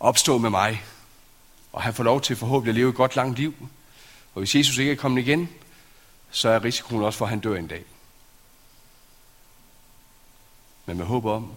Opstå 0.00 0.38
med 0.38 0.50
mig. 0.50 0.84
Og 1.72 1.82
han 1.82 1.94
får 1.94 2.04
lov 2.04 2.20
til 2.20 2.36
forhåbentlig 2.36 2.70
at 2.70 2.76
leve 2.76 2.90
et 2.90 2.94
godt 2.94 3.16
langt 3.16 3.38
liv. 3.38 3.68
Og 4.34 4.38
hvis 4.38 4.54
Jesus 4.54 4.78
ikke 4.78 4.92
er 4.92 4.96
kommet 4.96 5.22
igen, 5.22 5.48
så 6.30 6.48
er 6.48 6.64
risikoen 6.64 7.02
også 7.02 7.18
for, 7.18 7.24
at 7.24 7.30
han 7.30 7.40
dør 7.40 7.56
en 7.56 7.66
dag. 7.66 7.84
Men 10.86 10.96
med 10.96 11.06
håb 11.06 11.24
om, 11.24 11.52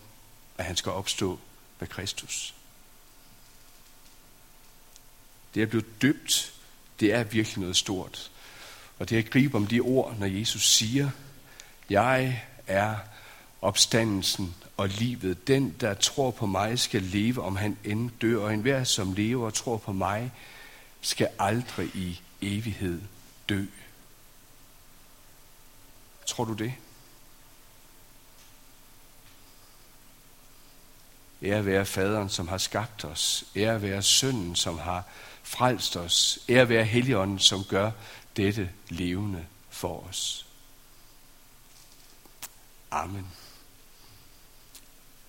at 0.57 0.65
han 0.65 0.75
skal 0.75 0.91
opstå 0.91 1.39
med 1.83 1.89
Kristus. 1.89 2.53
Det 5.53 5.61
at 5.61 5.69
blive 5.69 5.83
døbt. 6.01 6.53
Det 6.99 7.13
er 7.13 7.23
virkelig 7.23 7.59
noget 7.59 7.75
stort. 7.75 8.31
Og 8.99 9.09
det 9.09 9.17
at 9.17 9.29
gribe 9.29 9.57
om 9.57 9.67
de 9.67 9.79
ord, 9.79 10.15
når 10.19 10.27
Jesus 10.27 10.75
siger, 10.75 11.09
jeg 11.89 12.43
er 12.67 12.95
opstandelsen 13.61 14.55
og 14.77 14.89
livet. 14.89 15.47
Den, 15.47 15.75
der 15.79 15.93
tror 15.93 16.31
på 16.31 16.45
mig, 16.45 16.79
skal 16.79 17.01
leve, 17.01 17.41
om 17.41 17.55
han 17.55 17.77
end 17.83 18.11
dør. 18.21 18.43
Og 18.43 18.53
enhver, 18.53 18.83
som 18.83 19.13
lever 19.13 19.45
og 19.45 19.53
tror 19.53 19.77
på 19.77 19.91
mig, 19.91 20.31
skal 21.01 21.29
aldrig 21.39 21.95
i 21.95 22.21
evighed 22.41 23.01
dø. 23.49 23.65
Tror 26.25 26.45
du 26.45 26.53
det? 26.53 26.73
Ære 31.43 31.65
være 31.65 31.85
faderen, 31.85 32.29
som 32.29 32.47
har 32.47 32.57
skabt 32.57 33.05
os. 33.05 33.43
Ære 33.55 33.81
være 33.81 34.01
sønnen, 34.01 34.55
som 34.55 34.77
har 34.77 35.03
frelst 35.43 35.97
os. 35.97 36.39
Ære 36.49 36.69
være 36.69 36.83
helligånden, 36.83 37.39
som 37.39 37.63
gør 37.63 37.91
dette 38.37 38.69
levende 38.89 39.45
for 39.69 40.07
os. 40.09 40.45
Amen. 42.91 43.27